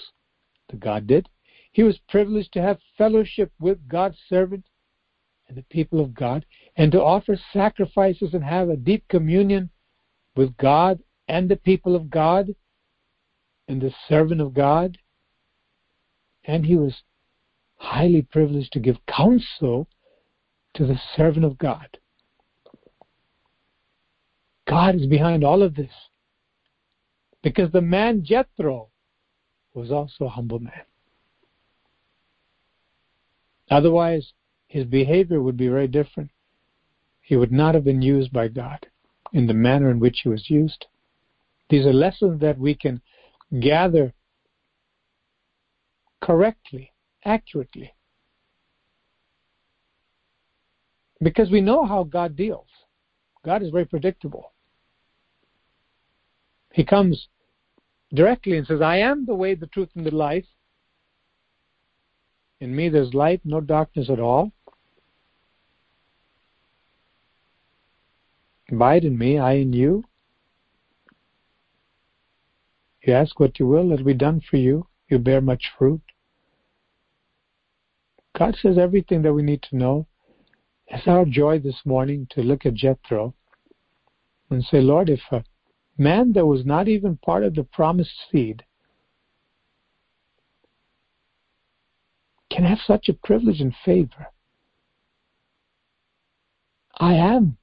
[0.68, 1.28] that God did.
[1.72, 4.66] He was privileged to have fellowship with God's servant
[5.48, 6.44] and the people of God
[6.76, 9.70] and to offer sacrifices and have a deep communion
[10.36, 12.54] with God and the people of God
[13.68, 14.98] and the servant of God.
[16.44, 17.02] And he was
[17.76, 19.88] highly privileged to give counsel
[20.74, 21.98] to the servant of God.
[24.70, 25.90] God is behind all of this.
[27.42, 28.88] Because the man Jethro
[29.74, 30.84] was also a humble man.
[33.68, 34.32] Otherwise,
[34.68, 36.30] his behavior would be very different.
[37.20, 38.86] He would not have been used by God
[39.32, 40.86] in the manner in which he was used.
[41.68, 43.00] These are lessons that we can
[43.60, 44.12] gather
[46.20, 46.92] correctly,
[47.24, 47.92] accurately.
[51.20, 52.68] Because we know how God deals.
[53.44, 54.52] God is very predictable.
[56.72, 57.28] He comes
[58.14, 60.46] directly and says, I am the way, the truth, and the life.
[62.60, 64.52] In me there's light, no darkness at all.
[68.70, 70.04] Abide in me, I in you.
[73.02, 74.86] You ask what you will, it'll be done for you.
[75.08, 76.02] You bear much fruit.
[78.38, 80.06] God says everything that we need to know.
[80.86, 83.34] It's our joy this morning to look at Jethro
[84.50, 85.42] and say, Lord, if a
[86.00, 88.64] man that was not even part of the promised seed
[92.50, 94.26] can have such a privilege and favor.
[96.98, 97.58] I am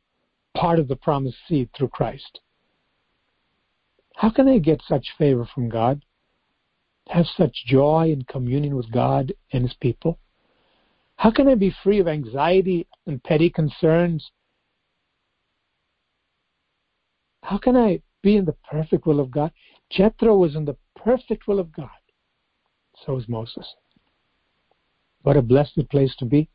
[0.55, 2.39] part of the promised seed through Christ.
[4.15, 6.03] How can I get such favor from God?
[7.09, 10.19] Have such joy in communion with God and His people?
[11.17, 14.31] How can I be free of anxiety and petty concerns?
[17.43, 19.51] How can I be in the perfect will of God?
[19.89, 21.89] Jethro was in the perfect will of God.
[23.05, 23.75] So is Moses.
[25.21, 26.49] What a blessed place to be.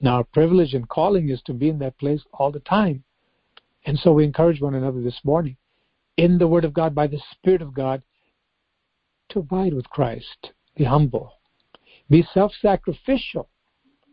[0.00, 3.04] Now, our privilege and calling is to be in that place all the time.
[3.86, 5.56] And so we encourage one another this morning,
[6.16, 8.02] in the Word of God, by the Spirit of God,
[9.30, 11.32] to abide with Christ, be humble,
[12.08, 13.48] be self sacrificial,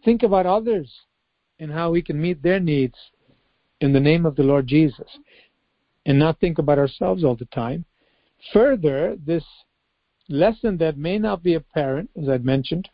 [0.04, 0.92] think about others
[1.60, 2.98] and how we can meet their needs
[3.82, 5.20] in the name of the Lord Jesus,
[6.06, 7.86] and not think about ourselves all the time.
[8.54, 9.44] Further, this
[10.30, 12.90] lesson that may not be apparent, as I've mentioned,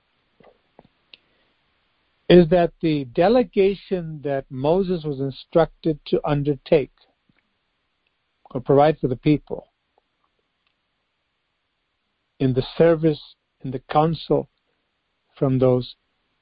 [2.30, 6.92] is that the delegation that Moses was instructed to undertake
[8.52, 9.68] or provide for the people
[12.40, 13.22] in the service,
[13.64, 14.50] in the counsel
[15.38, 15.96] from those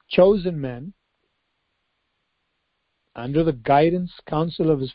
[0.10, 0.94] chosen men
[3.16, 4.92] under the guidance counsel of his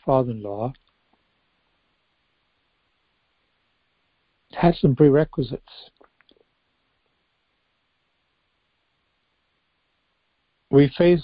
[4.53, 5.91] father-in-law some prerequisites.
[10.71, 11.21] we face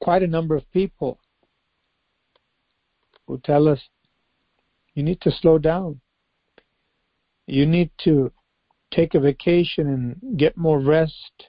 [0.00, 1.18] quite a number of people
[3.26, 3.80] who tell us
[4.94, 6.00] you need to slow down.
[7.46, 8.30] You need to
[8.92, 11.48] take a vacation and get more rest.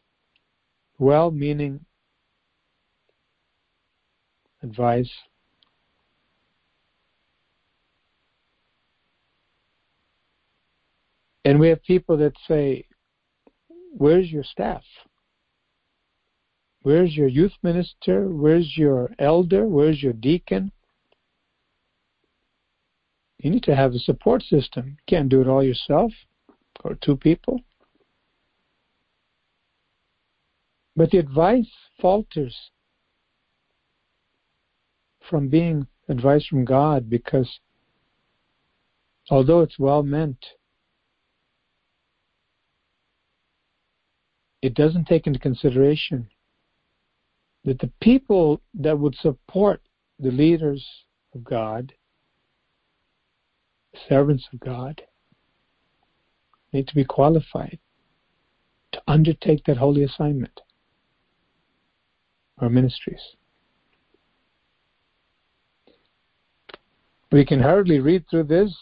[0.97, 1.85] Well meaning
[4.61, 5.11] advice.
[11.45, 12.85] And we have people that say,
[13.95, 14.83] Where's your staff?
[16.81, 18.27] Where's your youth minister?
[18.27, 19.67] Where's your elder?
[19.67, 20.71] Where's your deacon?
[23.39, 24.87] You need to have a support system.
[24.87, 26.11] You can't do it all yourself
[26.83, 27.61] or two people.
[30.95, 32.55] But the advice falters
[35.29, 37.59] from being advice from God because
[39.29, 40.45] although it's well meant,
[44.63, 46.29] it doesn't take into consideration
[47.65, 49.81] that the people that would support
[50.19, 50.87] the leaders
[51.35, 51.93] of God,
[54.07, 55.01] servants of God,
[56.71, 57.77] need to be qualified
[58.93, 60.61] to undertake that holy assignment
[62.61, 63.35] or ministries.
[67.33, 68.73] We can hardly read through this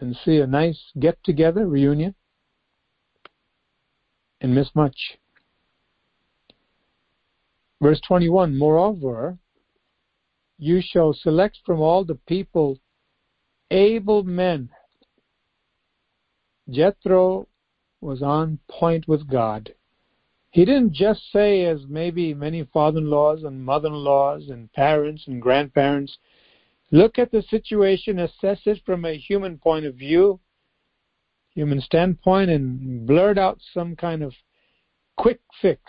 [0.00, 2.14] and see a nice get together reunion
[4.40, 5.18] and miss much.
[7.80, 9.38] Verse 21 Moreover,
[10.58, 12.78] you shall select from all the people
[13.70, 14.68] able men.
[16.68, 17.48] Jethro
[18.00, 19.74] was on point with God.
[20.50, 24.72] He didn't just say, as maybe many father in laws and mother in laws and
[24.72, 26.18] parents and grandparents,
[26.90, 30.40] look at the situation, assess it from a human point of view,
[31.54, 34.32] human standpoint, and blurt out some kind of
[35.16, 35.82] quick fix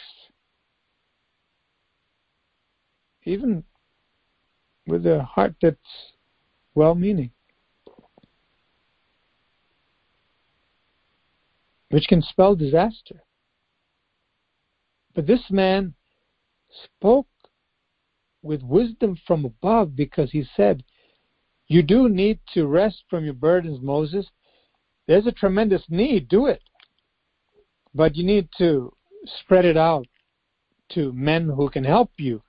[3.24, 3.64] even
[4.88, 5.78] with a heart that's
[6.74, 7.32] well meaning,
[11.90, 13.22] which can spell disaster.
[15.14, 15.94] But this man
[16.86, 17.28] spoke
[18.42, 20.84] with wisdom from above because he said,
[21.68, 24.26] You do need to rest from your burdens, Moses.
[25.08, 26.62] There's a tremendous need, do it.
[27.94, 28.94] But you need to
[29.26, 30.08] spread it out
[30.90, 32.42] to men who can help you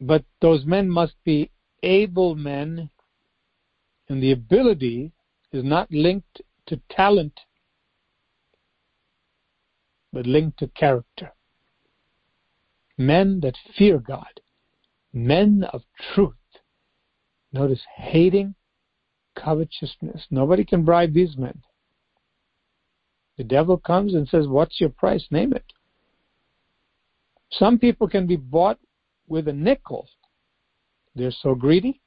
[0.00, 1.50] but those men must be
[1.82, 2.90] able men,
[4.08, 5.12] and the ability
[5.52, 7.40] is not linked to talent,
[10.12, 11.32] but linked to character.
[12.96, 14.40] Men that fear God,
[15.12, 15.82] men of
[16.14, 16.34] truth.
[17.52, 18.54] Notice hating
[19.42, 20.26] covetousness.
[20.30, 21.62] Nobody can bribe these men.
[23.36, 25.24] The devil comes and says, What's your price?
[25.30, 25.64] Name it.
[27.50, 28.78] Some people can be bought
[29.28, 30.08] with a nickel.
[31.14, 32.00] They're so greedy.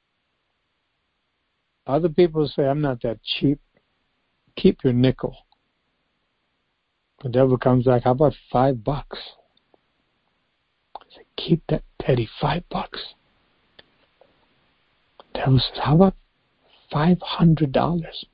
[1.86, 3.58] Other people say, I'm not that cheap.
[4.56, 5.36] Keep your nickel.
[7.22, 9.18] The devil comes back, how about five bucks?
[10.96, 13.00] I say, keep that petty five bucks.
[15.18, 16.14] The devil says, how about
[16.92, 18.26] five hundred dollars?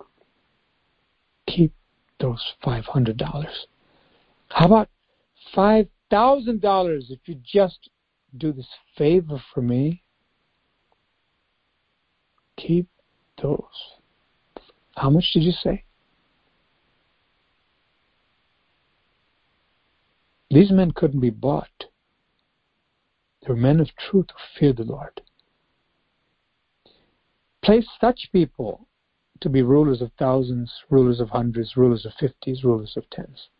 [1.47, 1.73] Keep
[2.21, 3.47] those $500.
[4.51, 4.89] How about
[5.55, 7.91] $5,000 if you just
[8.37, 10.03] do this favor for me?
[12.57, 12.89] Keep
[13.41, 13.61] those.
[14.97, 15.85] How much did you say?
[20.51, 21.87] These men couldn't be bought.
[23.43, 25.21] They were men of truth who feared the Lord.
[27.69, 28.89] Place such people
[29.43, 33.51] to be rulers of thousands, rulers of hundreds, rulers of fifties, rulers of tens.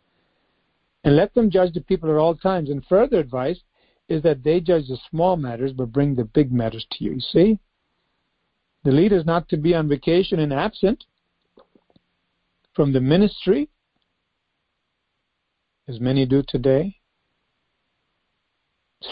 [1.03, 2.71] And let them judge the people at all times.
[2.71, 3.59] And further advice
[4.07, 7.11] is that they judge the small matters but bring the big matters to you.
[7.11, 7.59] You see?
[8.83, 11.05] The leader is not to be on vacation and absent
[12.73, 13.69] from the ministry,
[15.87, 16.95] as many do today,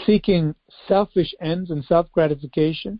[0.04, 0.56] seeking
[0.88, 2.98] selfish ends and self gratification.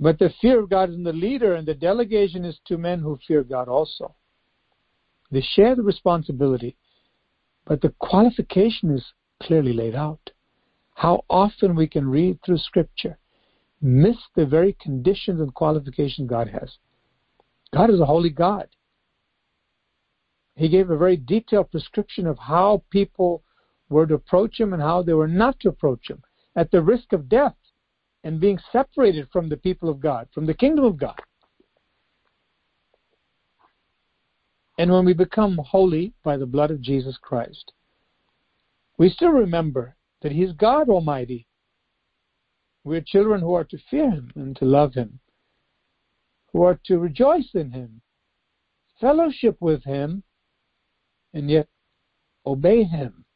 [0.00, 3.00] But the fear of God is in the leader, and the delegation is to men
[3.00, 4.14] who fear God also.
[5.30, 6.76] They share the responsibility,
[7.64, 9.04] but the qualification is
[9.42, 10.30] clearly laid out.
[10.94, 13.18] How often we can read through Scripture,
[13.80, 16.78] miss the very conditions and qualifications God has.
[17.72, 18.68] God is a holy God.
[20.56, 23.42] He gave a very detailed prescription of how people
[23.88, 26.22] were to approach Him and how they were not to approach Him
[26.54, 27.56] at the risk of death
[28.24, 31.20] and being separated from the people of God, from the kingdom of God.
[34.78, 37.72] And when we become holy by the blood of Jesus Christ,
[38.96, 41.46] we still remember that He is God Almighty.
[42.82, 45.20] We're children who are to fear Him and to love Him,
[46.52, 48.00] who are to rejoice in Him,
[49.00, 50.22] fellowship with Him,
[51.34, 51.68] and yet
[52.46, 53.26] obey Him.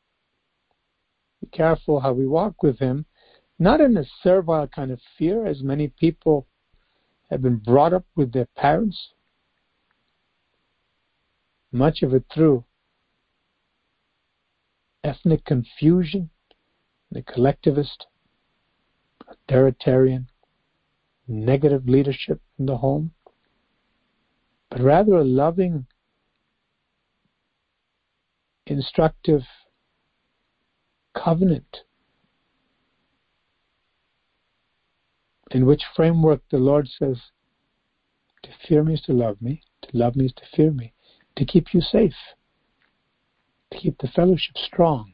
[1.41, 3.05] Be careful how we walk with Him
[3.59, 6.47] not in a servile kind of fear, as many people
[7.31, 9.13] have been brought up with their parents,
[11.73, 12.65] much of it through
[15.05, 16.31] ethnic confusion,
[17.11, 18.07] the collectivist,
[19.29, 20.29] authoritarian,
[21.27, 23.13] negative leadership in the home,
[24.71, 25.87] but rather a loving,
[28.67, 29.43] instructive
[31.15, 31.79] covenant
[35.51, 37.19] in which framework the Lord says,
[38.43, 40.93] to fear me is to love me, to love me is to fear me,
[41.37, 42.15] to keep you safe,
[43.73, 45.13] to keep the fellowship strong,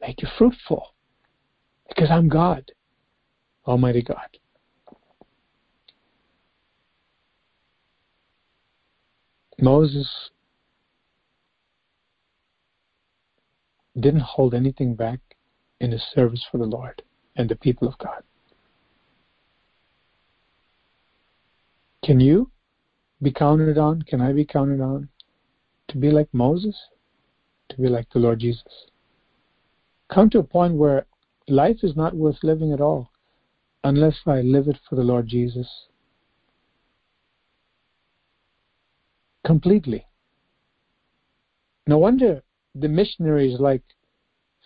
[0.00, 0.94] make you fruitful,
[1.88, 2.70] because I'm God,
[3.66, 4.38] Almighty God.
[9.60, 10.30] Moses
[14.00, 15.20] didn't hold anything back
[15.80, 17.02] in his service for the Lord
[17.36, 18.22] and the people of God.
[22.04, 22.50] Can you
[23.20, 24.02] be counted on?
[24.02, 25.08] Can I be counted on
[25.88, 26.76] to be like Moses?
[27.70, 28.86] To be like the Lord Jesus?
[30.12, 31.06] Come to a point where
[31.48, 33.10] life is not worth living at all
[33.84, 35.68] unless I live it for the Lord Jesus
[39.44, 40.06] completely.
[41.86, 42.42] No wonder
[42.74, 43.82] the missionaries like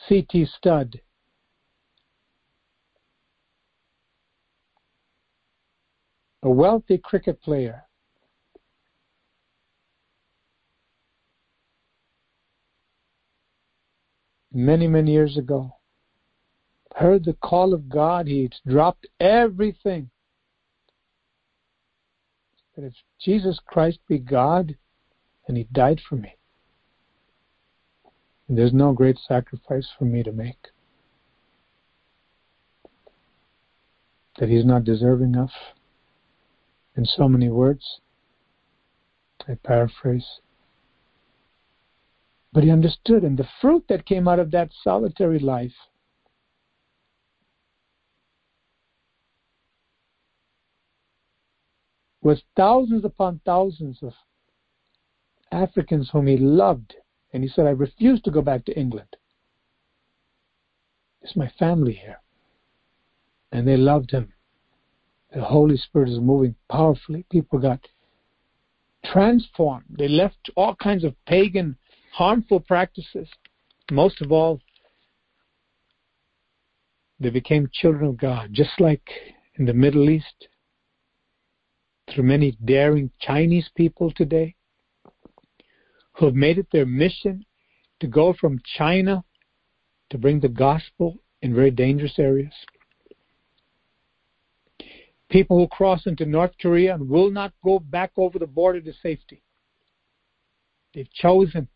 [0.08, 0.46] C.T.
[0.56, 1.00] Studd
[6.46, 7.82] a wealthy cricket player.
[14.52, 15.74] Many, many years ago,
[16.94, 18.28] heard the call of God.
[18.28, 20.08] He dropped everything.
[22.76, 24.76] That if Jesus Christ be God,
[25.48, 26.36] and He died for me,
[28.48, 30.68] there's no great sacrifice for me to make.
[34.38, 35.50] That He's not deserving of
[36.96, 38.00] in so many words.
[39.48, 40.40] I paraphrase.
[42.52, 45.74] But he understood, and the fruit that came out of that solitary life
[52.22, 54.14] was thousands upon thousands of
[55.52, 56.94] Africans whom he loved.
[57.32, 59.16] And he said, I refuse to go back to England.
[61.22, 62.20] It's my family here.
[63.52, 64.32] And they loved him.
[65.36, 67.26] The Holy Spirit is moving powerfully.
[67.30, 67.86] People got
[69.04, 69.84] transformed.
[69.90, 71.76] They left all kinds of pagan,
[72.10, 73.28] harmful practices.
[73.90, 74.60] Most of all,
[77.20, 79.06] they became children of God, just like
[79.56, 80.48] in the Middle East,
[82.08, 84.54] through many daring Chinese people today
[86.14, 87.44] who have made it their mission
[88.00, 89.22] to go from China
[90.08, 92.54] to bring the gospel in very dangerous areas
[95.28, 98.92] people who cross into North Korea and will not go back over the border to
[99.02, 99.42] safety.
[100.94, 101.68] They've chosen.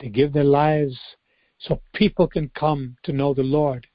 [0.00, 0.96] to give their lives
[1.58, 3.86] so people can come to know the Lord,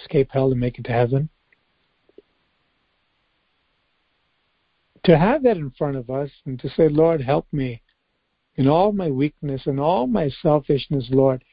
[0.00, 1.28] escape hell and make it to heaven.
[5.04, 7.82] To have that in front of us and to say, Lord, help me
[8.56, 11.44] in all my weakness and all my selfishness, Lord,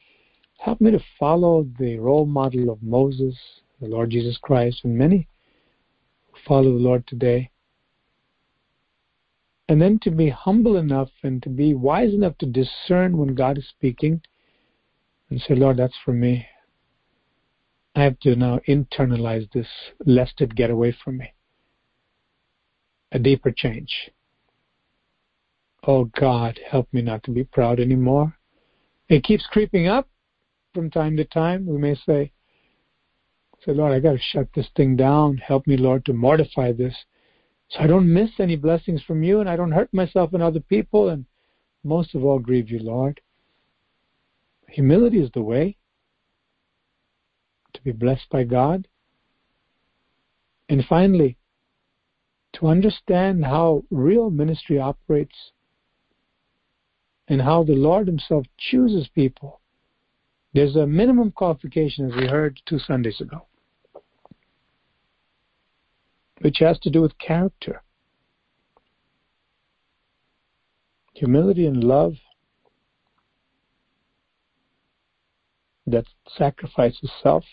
[0.58, 3.36] help me to follow the role model of Moses,
[3.80, 5.26] the Lord Jesus Christ, and many
[6.46, 7.50] follow the Lord today.
[9.68, 13.58] And then to be humble enough and to be wise enough to discern when God
[13.58, 14.22] is speaking
[15.28, 16.46] and say, Lord, that's for me.
[17.94, 19.66] I have to now internalize this
[20.06, 21.32] lest it get away from me.
[23.12, 24.10] A deeper change.
[25.86, 28.36] Oh God, help me not to be proud anymore.
[29.08, 30.08] It keeps creeping up
[30.74, 31.66] from time to time.
[31.66, 32.32] We may say,
[33.64, 35.36] say, Lord, I got to shut this thing down.
[35.38, 36.94] Help me, Lord, to mortify this
[37.70, 40.60] so I don't miss any blessings from you and I don't hurt myself and other
[40.60, 41.26] people and
[41.84, 43.20] most of all grieve you, Lord.
[44.68, 45.76] Humility is the way
[47.74, 48.88] to be blessed by God.
[50.68, 51.36] And finally,
[52.54, 55.52] to understand how real ministry operates
[57.28, 59.60] and how the Lord Himself chooses people.
[60.58, 63.46] There's a minimum qualification, as we heard two Sundays ago,
[66.40, 67.84] which has to do with character,
[71.14, 72.14] humility, and love
[75.86, 76.06] that
[76.36, 77.44] sacrifices self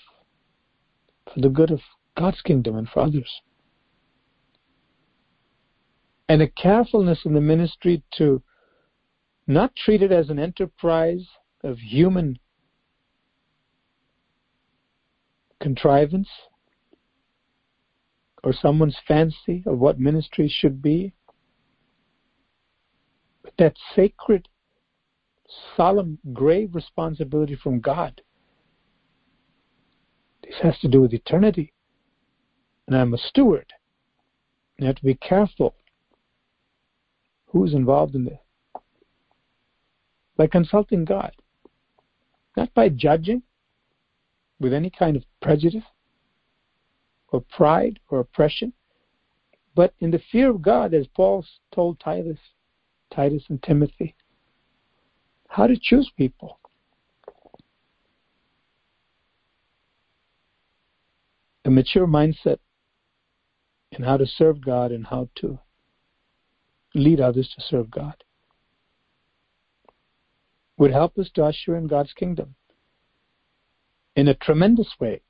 [1.32, 1.82] for the good of
[2.18, 3.30] God's kingdom and for others.
[6.28, 8.42] And a carefulness in the ministry to
[9.46, 11.28] not treat it as an enterprise
[11.64, 12.40] of human
[15.62, 16.28] contrivance
[18.44, 21.14] or someone's fancy of what ministry should be,
[23.44, 24.48] but that sacred,
[25.76, 28.22] solemn, grave responsibility from God.
[30.44, 31.74] This has to do with eternity.
[32.88, 33.74] And I'm a steward.
[34.78, 35.74] You have to be careful
[37.48, 38.40] who's involved in this
[40.38, 41.32] by consulting God,
[42.58, 43.42] not by judging
[44.60, 45.84] with any kind of prejudice
[47.30, 48.74] or pride or oppression,
[49.76, 52.40] but in the fear of God, as Paul told Titus,
[53.14, 54.16] Titus and Timothy,
[55.50, 56.60] how to choose people.
[61.66, 62.60] A mature mindset
[63.92, 65.60] in how to serve God and how to
[66.94, 68.16] lead others to serve God
[70.78, 72.56] would help us to usher in God's kingdom
[74.16, 75.22] in a tremendous way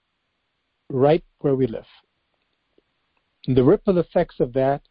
[0.89, 1.85] right where we live.
[3.47, 4.81] And the ripple effects of that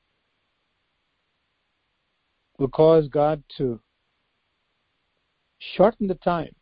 [2.59, 3.81] will cause God to
[5.59, 6.55] shorten the time,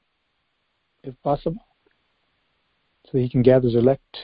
[1.02, 1.66] if possible,
[3.10, 4.16] so he can gather his elect.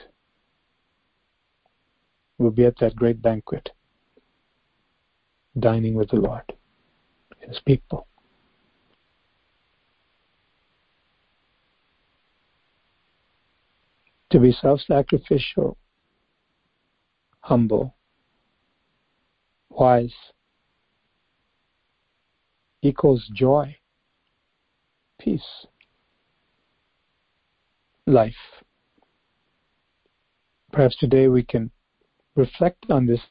[2.37, 3.69] We'll be at that great banquet,
[5.59, 6.53] dining with the Lord,
[7.39, 8.07] his people.
[14.29, 15.77] To be self sacrificial,
[17.41, 17.95] humble,
[19.69, 20.13] wise
[22.81, 23.75] equals joy,
[25.19, 25.67] peace,
[28.05, 28.33] life.
[30.71, 31.71] Perhaps today we can
[32.35, 33.21] reflect on this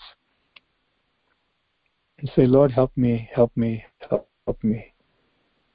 [2.19, 4.29] and say, Lord, help me, help me, help,
[4.63, 4.93] me.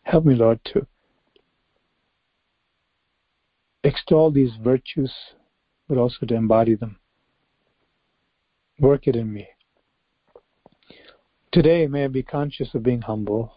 [0.04, 0.86] Help me, Lord, to
[3.84, 5.12] extol these virtues,
[5.88, 6.98] but also to embody them.
[8.80, 9.48] Work it in me.
[11.52, 13.54] Today, may I be conscious of being humble.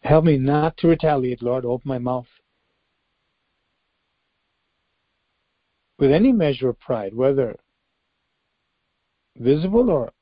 [0.00, 1.64] Help me not to retaliate, Lord.
[1.64, 2.26] Open my mouth.
[5.98, 7.56] With any measure of pride, whether
[9.36, 10.12] visible or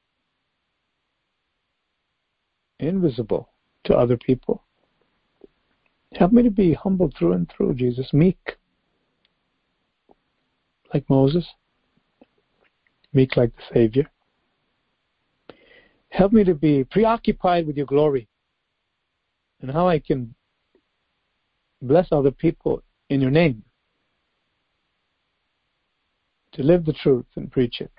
[2.79, 3.49] invisible
[3.85, 4.65] to other people.
[6.15, 8.57] Help me to be humble through and through, Jesus, meek
[10.93, 11.47] like Moses,
[13.13, 14.11] meek like the Savior.
[16.11, 18.29] Help me to be preoccupied with your glory
[19.61, 20.35] and how I can
[21.83, 23.63] bless other people in your name,
[26.53, 27.91] to live the truth and preach it.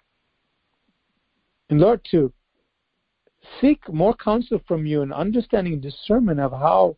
[1.69, 2.31] And Lord, to
[3.59, 6.97] seek more counsel from you and understanding and discernment of how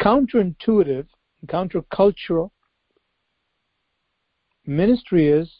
[0.00, 1.06] counterintuitive,
[1.46, 2.50] countercultural,
[4.70, 5.50] ministry is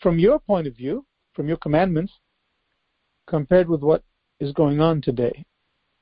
[0.00, 2.12] from your point of view, from your commandments,
[3.26, 4.02] compared with what
[4.40, 5.44] is going on today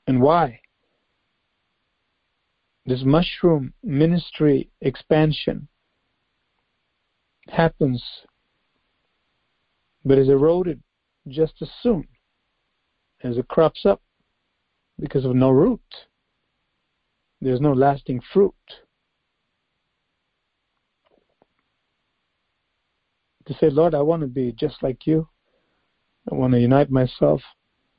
[0.07, 0.61] and why.
[2.85, 5.69] This mushroom ministry expansion
[7.49, 8.03] happens
[10.05, 10.83] but is eroded
[11.29, 12.07] just as soon
[13.23, 14.03] as it crops up
[14.99, 15.81] because of no root.
[17.41, 18.55] There's no lasting fruit.
[23.47, 25.29] To say, Lord, I want to be just like you.
[26.31, 27.41] I want to unite myself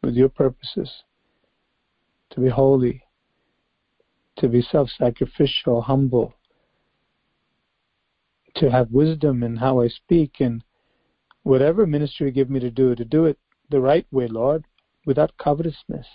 [0.04, 0.92] with your purposes,
[2.32, 3.04] to be holy,
[4.38, 6.34] to be self sacrificial, humble,
[8.56, 10.64] to have wisdom in how I speak, and
[11.44, 13.40] whatever ministry you give me to do, to do it
[13.70, 14.66] the right way, Lord,
[15.06, 16.06] without covetousness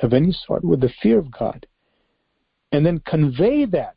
[0.00, 1.66] of any sort, with the fear of God.
[2.70, 3.96] And then convey that,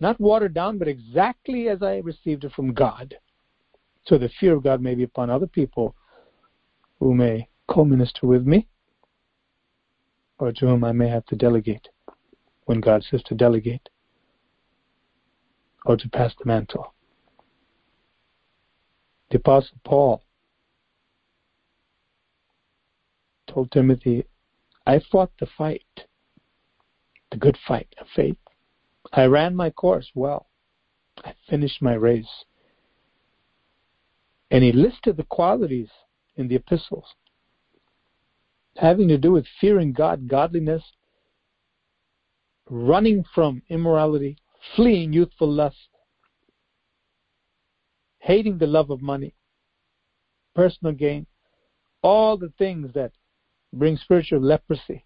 [0.00, 3.14] not watered down, but exactly as I received it from God.
[4.06, 5.96] So the fear of God may be upon other people
[7.00, 8.68] who may co minister with me,
[10.38, 11.88] or to whom I may have to delegate
[12.64, 13.88] when God says to delegate,
[15.84, 16.94] or to pass the mantle.
[19.30, 20.22] The Apostle Paul
[23.48, 24.24] told Timothy,
[24.86, 26.06] I fought the fight,
[27.30, 28.36] the good fight of faith.
[29.12, 30.46] I ran my course well.
[31.24, 32.44] I finished my race.
[34.50, 35.88] And he listed the qualities
[36.36, 37.06] in the epistles
[38.78, 40.82] having to do with fearing God, godliness,
[42.68, 44.36] running from immorality,
[44.74, 45.88] fleeing youthful lust,
[48.18, 49.34] hating the love of money,
[50.54, 51.26] personal gain,
[52.02, 53.12] all the things that
[53.72, 55.04] bring spiritual leprosy.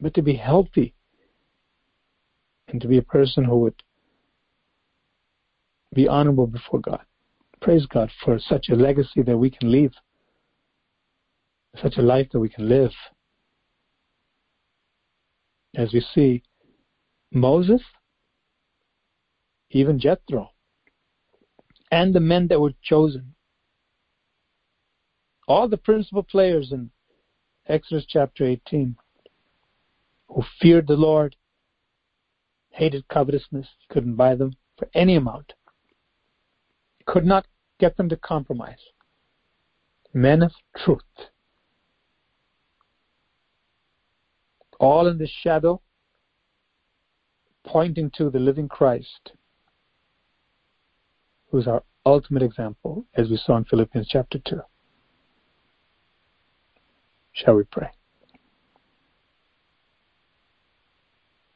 [0.00, 0.94] But to be healthy
[2.68, 3.82] and to be a person who would
[5.94, 7.02] be honorable before God.
[7.60, 9.92] Praise God for such a legacy that we can leave,
[11.80, 12.92] such a life that we can live.
[15.74, 16.42] As we see
[17.30, 17.82] Moses,
[19.70, 20.50] even Jethro,
[21.90, 23.34] and the men that were chosen.
[25.46, 26.90] All the principal players in
[27.68, 28.96] Exodus chapter 18
[30.28, 31.36] who feared the Lord,
[32.70, 35.52] hated covetousness, couldn't buy them for any amount,
[37.06, 37.46] could not
[37.78, 38.78] get them to compromise.
[40.14, 41.00] Men of truth.
[44.78, 45.80] All in the shadow,
[47.64, 49.32] pointing to the living Christ,
[51.50, 54.60] who's our ultimate example, as we saw in Philippians chapter 2.
[57.32, 57.90] Shall we pray?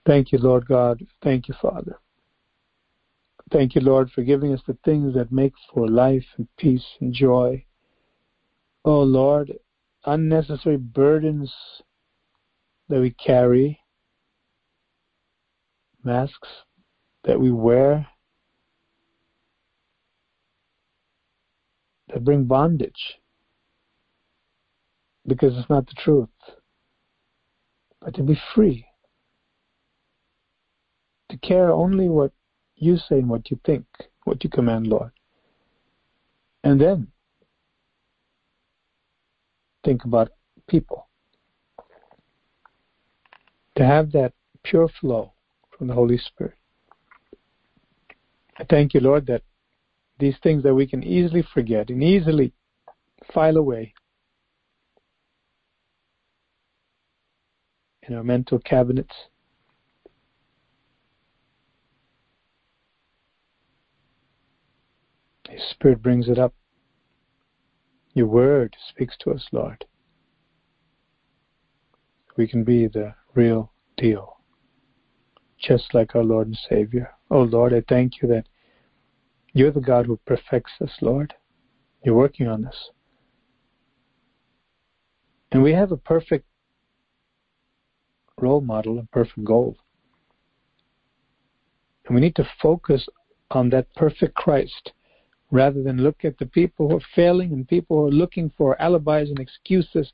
[0.06, 1.04] Thank you, Lord God.
[1.22, 1.98] Thank you, Father.
[3.50, 7.12] Thank you, Lord, for giving us the things that make for life and peace and
[7.12, 7.64] joy.
[8.84, 9.52] Oh, Lord,
[10.04, 11.52] unnecessary burdens
[12.88, 13.80] that we carry,
[16.02, 16.48] masks
[17.24, 18.06] that we wear
[22.08, 23.18] that bring bondage
[25.26, 26.28] because it's not the truth,
[28.00, 28.86] but to be free,
[31.28, 32.32] to care only what
[32.76, 33.84] you say and what you think,
[34.24, 35.10] what you command, Lord.
[36.62, 37.08] And then
[39.84, 40.30] think about
[40.68, 41.08] people.
[43.76, 45.32] To have that pure flow
[45.76, 46.54] from the Holy Spirit.
[48.58, 49.42] I thank you, Lord, that
[50.18, 52.52] these things that we can easily forget and easily
[53.32, 53.92] file away
[58.02, 59.14] in our mental cabinets
[65.56, 66.52] His Spirit brings it up.
[68.12, 69.86] Your word speaks to us, Lord.
[72.36, 74.36] We can be the real deal,
[75.58, 77.14] just like our Lord and Savior.
[77.30, 78.44] Oh, Lord, I thank you that
[79.54, 81.32] you're the God who perfects us, Lord.
[82.04, 82.90] You're working on us.
[85.52, 86.44] And we have a perfect
[88.38, 89.78] role model, a perfect goal.
[92.04, 93.08] And we need to focus
[93.50, 94.92] on that perfect Christ
[95.50, 98.80] rather than look at the people who are failing and people who are looking for
[98.80, 100.12] alibis and excuses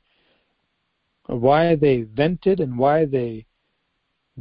[1.25, 3.45] why they vented and why they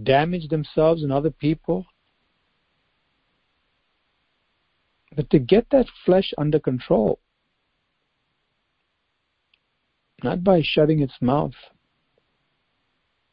[0.02, 1.86] damaged themselves and other people.
[5.14, 7.18] But to get that flesh under control,
[10.22, 11.52] not by shutting its mouth,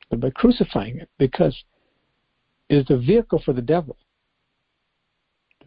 [0.09, 1.63] but by crucifying it, because
[2.67, 3.97] it is the vehicle for the devil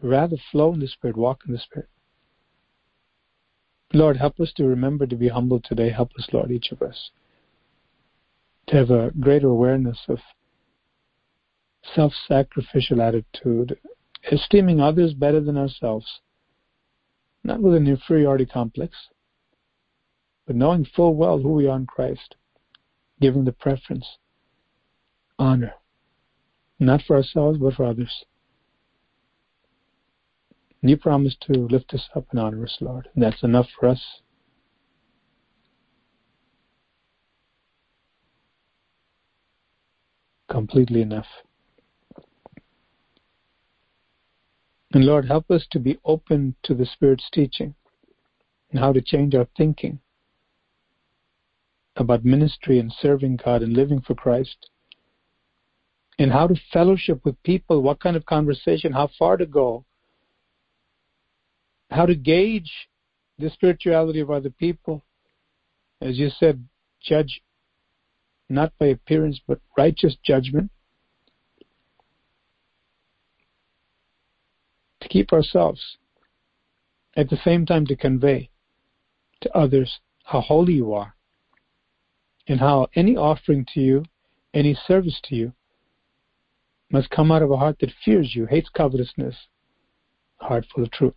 [0.03, 1.89] rather flow in the Spirit, walk in the Spirit.
[3.93, 5.89] Lord, help us to remember to be humble today.
[5.89, 7.11] Help us, Lord, each of us,
[8.67, 10.19] to have a greater awareness of
[11.95, 13.79] self sacrificial attitude,
[14.31, 16.21] esteeming others better than ourselves,
[17.43, 18.95] not with an inferiority complex,
[20.45, 22.35] but knowing full well who we are in Christ,
[23.21, 24.17] giving the preference,
[25.39, 25.73] honor,
[26.79, 28.25] not for ourselves, but for others.
[30.83, 33.07] And you promise to lift us up and honor us, Lord.
[33.15, 34.03] And that's enough for us.
[40.49, 41.25] Completely enough.
[44.91, 47.75] And Lord, help us to be open to the Spirit's teaching
[48.69, 49.99] and how to change our thinking
[51.95, 54.69] about ministry and serving God and living for Christ
[56.19, 59.85] and how to fellowship with people, what kind of conversation, how far to go,
[61.93, 62.71] how to gauge
[63.37, 65.05] the spirituality of other people.
[66.01, 66.67] As you said,
[67.01, 67.41] judge
[68.49, 70.71] not by appearance but righteous judgment.
[75.01, 75.97] To keep ourselves,
[77.15, 78.49] at the same time to convey
[79.41, 81.13] to others how holy you are
[82.47, 84.03] and how any offering to you,
[84.53, 85.53] any service to you,
[86.91, 89.35] must come out of a heart that fears you, hates covetousness,
[90.41, 91.13] a heart full of truth.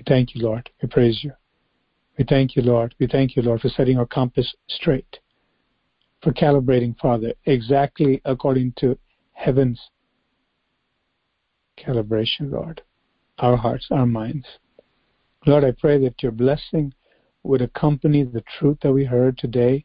[0.00, 0.70] We thank you, Lord.
[0.80, 1.32] We praise you.
[2.16, 2.94] We thank you, Lord.
[2.98, 5.18] We thank you, Lord, for setting our compass straight,
[6.22, 8.98] for calibrating, Father, exactly according to
[9.34, 9.78] heaven's
[11.78, 12.80] calibration, Lord.
[13.40, 14.46] Our hearts, our minds.
[15.46, 16.94] Lord, I pray that your blessing
[17.42, 19.84] would accompany the truth that we heard today.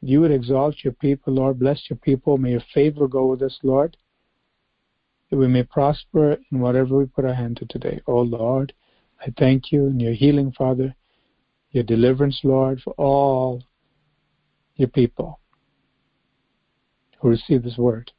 [0.00, 1.58] You would exalt your people, Lord.
[1.58, 2.38] Bless your people.
[2.38, 3.98] May your favor go with us, Lord.
[5.28, 8.00] That we may prosper in whatever we put our hand to today.
[8.06, 8.72] Oh, Lord,
[9.24, 10.94] I thank you and your healing, Father,
[11.70, 13.62] your deliverance, Lord, for all
[14.76, 15.40] your people
[17.20, 18.12] who receive this word.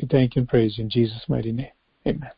[0.00, 1.72] We thank and praise you in Jesus' mighty name.
[2.06, 2.30] Amen.